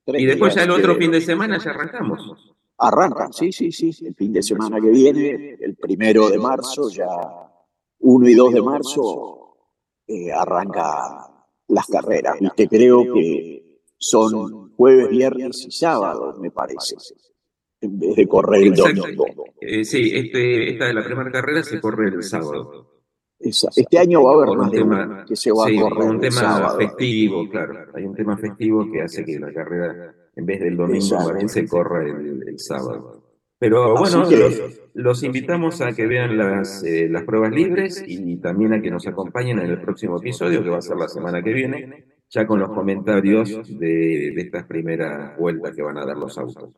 Tres 0.04 0.20
Y 0.20 0.26
después 0.26 0.54
ya 0.54 0.64
el 0.64 0.70
otro 0.72 0.96
fin 0.96 1.12
de 1.12 1.20
semana 1.20 1.58
ya 1.58 1.70
arrancamos. 1.70 2.54
Arrancan, 2.78 3.32
sí, 3.32 3.52
sí, 3.52 3.70
sí. 3.70 3.94
El 4.04 4.14
fin 4.16 4.32
de 4.32 4.42
semana 4.42 4.80
que 4.80 4.90
viene, 4.90 5.56
el 5.60 5.76
primero 5.76 6.28
de 6.28 6.38
marzo, 6.38 6.90
ya 6.90 7.06
1 8.00 8.28
y 8.28 8.34
2 8.34 8.54
de 8.54 8.62
marzo, 8.62 9.56
eh, 10.08 10.32
arranca 10.32 11.28
las 11.68 11.86
carreras. 11.86 12.40
Viste, 12.40 12.66
creo 12.66 13.04
que 13.14 13.80
son 13.96 14.72
jueves, 14.72 15.08
viernes 15.08 15.64
y 15.66 15.70
sábado, 15.70 16.36
me 16.40 16.50
parece, 16.50 16.96
en 17.82 17.98
vez 17.98 18.16
de 18.16 18.28
correr 18.28 18.62
el 18.62 18.74
domingo. 18.74 19.26
Eh, 19.60 19.84
sí, 19.84 20.10
este, 20.14 20.70
esta 20.70 20.86
de 20.86 20.94
la 20.94 21.04
primera 21.04 21.30
carrera 21.30 21.62
se 21.62 21.80
corre 21.80 22.08
el 22.08 22.22
sábado. 22.22 22.88
Este 23.38 23.98
año 23.98 24.22
va 24.22 24.30
a 24.30 24.34
haber 24.34 24.48
un 24.50 24.58
más 24.58 24.70
tema, 24.70 25.24
que 25.26 25.34
se 25.34 25.50
va 25.50 25.66
sí, 25.66 25.76
a 25.76 25.82
correr 25.82 26.04
un 26.04 26.14
el 26.14 26.20
tema 26.20 26.40
sábado. 26.40 26.78
festivo, 26.78 27.48
claro. 27.48 27.86
Hay 27.92 28.04
un 28.04 28.14
tema 28.14 28.36
festivo 28.36 28.88
que 28.90 29.02
hace 29.02 29.24
que 29.24 29.38
la 29.38 29.52
carrera, 29.52 30.14
en 30.36 30.46
vez 30.46 30.60
del 30.60 30.76
domingo, 30.76 31.18
también 31.18 31.48
se 31.48 31.66
corra 31.66 32.02
el, 32.04 32.44
el 32.46 32.58
sábado. 32.60 33.20
Pero 33.58 33.94
bueno, 33.96 34.28
los, 34.94 35.22
invitamos 35.22 35.80
a 35.80 35.92
que 35.92 36.06
vean 36.06 36.36
las, 36.36 36.82
eh, 36.82 37.08
las 37.08 37.22
pruebas 37.22 37.52
libres 37.52 38.02
y 38.06 38.36
también 38.36 38.72
a 38.72 38.82
que 38.82 38.90
nos 38.90 39.06
acompañen 39.06 39.60
en 39.60 39.70
el 39.70 39.80
próximo 39.80 40.18
episodio, 40.18 40.62
que 40.62 40.70
va 40.70 40.78
a 40.78 40.82
ser 40.82 40.96
la 40.96 41.08
semana 41.08 41.42
que 41.42 41.52
viene, 41.52 42.04
ya 42.28 42.44
con 42.46 42.58
los 42.58 42.70
comentarios 42.70 43.78
de, 43.78 44.32
de 44.34 44.40
estas 44.40 44.64
primeras 44.64 45.38
vueltas 45.38 45.76
que 45.76 45.82
van 45.82 45.96
a 45.96 46.04
dar 46.04 46.16
los 46.16 46.36
autos. 46.38 46.70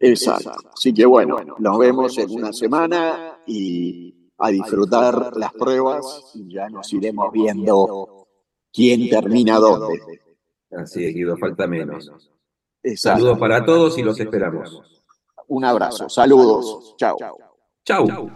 Exacto. 0.00 0.52
Así 0.72 0.94
que 0.94 1.04
bueno, 1.04 1.36
nos 1.58 1.78
vemos 1.78 2.16
en 2.18 2.30
una 2.30 2.52
semana 2.52 3.38
y 3.46 4.30
a 4.38 4.48
disfrutar 4.48 5.36
las 5.36 5.52
pruebas 5.52 6.32
y 6.34 6.54
ya 6.54 6.68
nos 6.70 6.92
iremos 6.94 7.30
viendo 7.30 8.26
quién 8.72 9.08
termina 9.10 9.58
dónde. 9.58 10.00
Así 10.70 11.04
es, 11.04 11.14
Guido, 11.14 11.36
falta 11.36 11.66
menos. 11.66 12.10
Saludos 12.96 13.38
para 13.38 13.64
todos 13.64 13.98
y 13.98 14.02
los 14.02 14.18
esperamos. 14.18 14.82
Un 15.48 15.64
abrazo. 15.64 16.08
Saludos. 16.08 16.94
Chao. 16.96 17.16
Chao. 17.84 18.30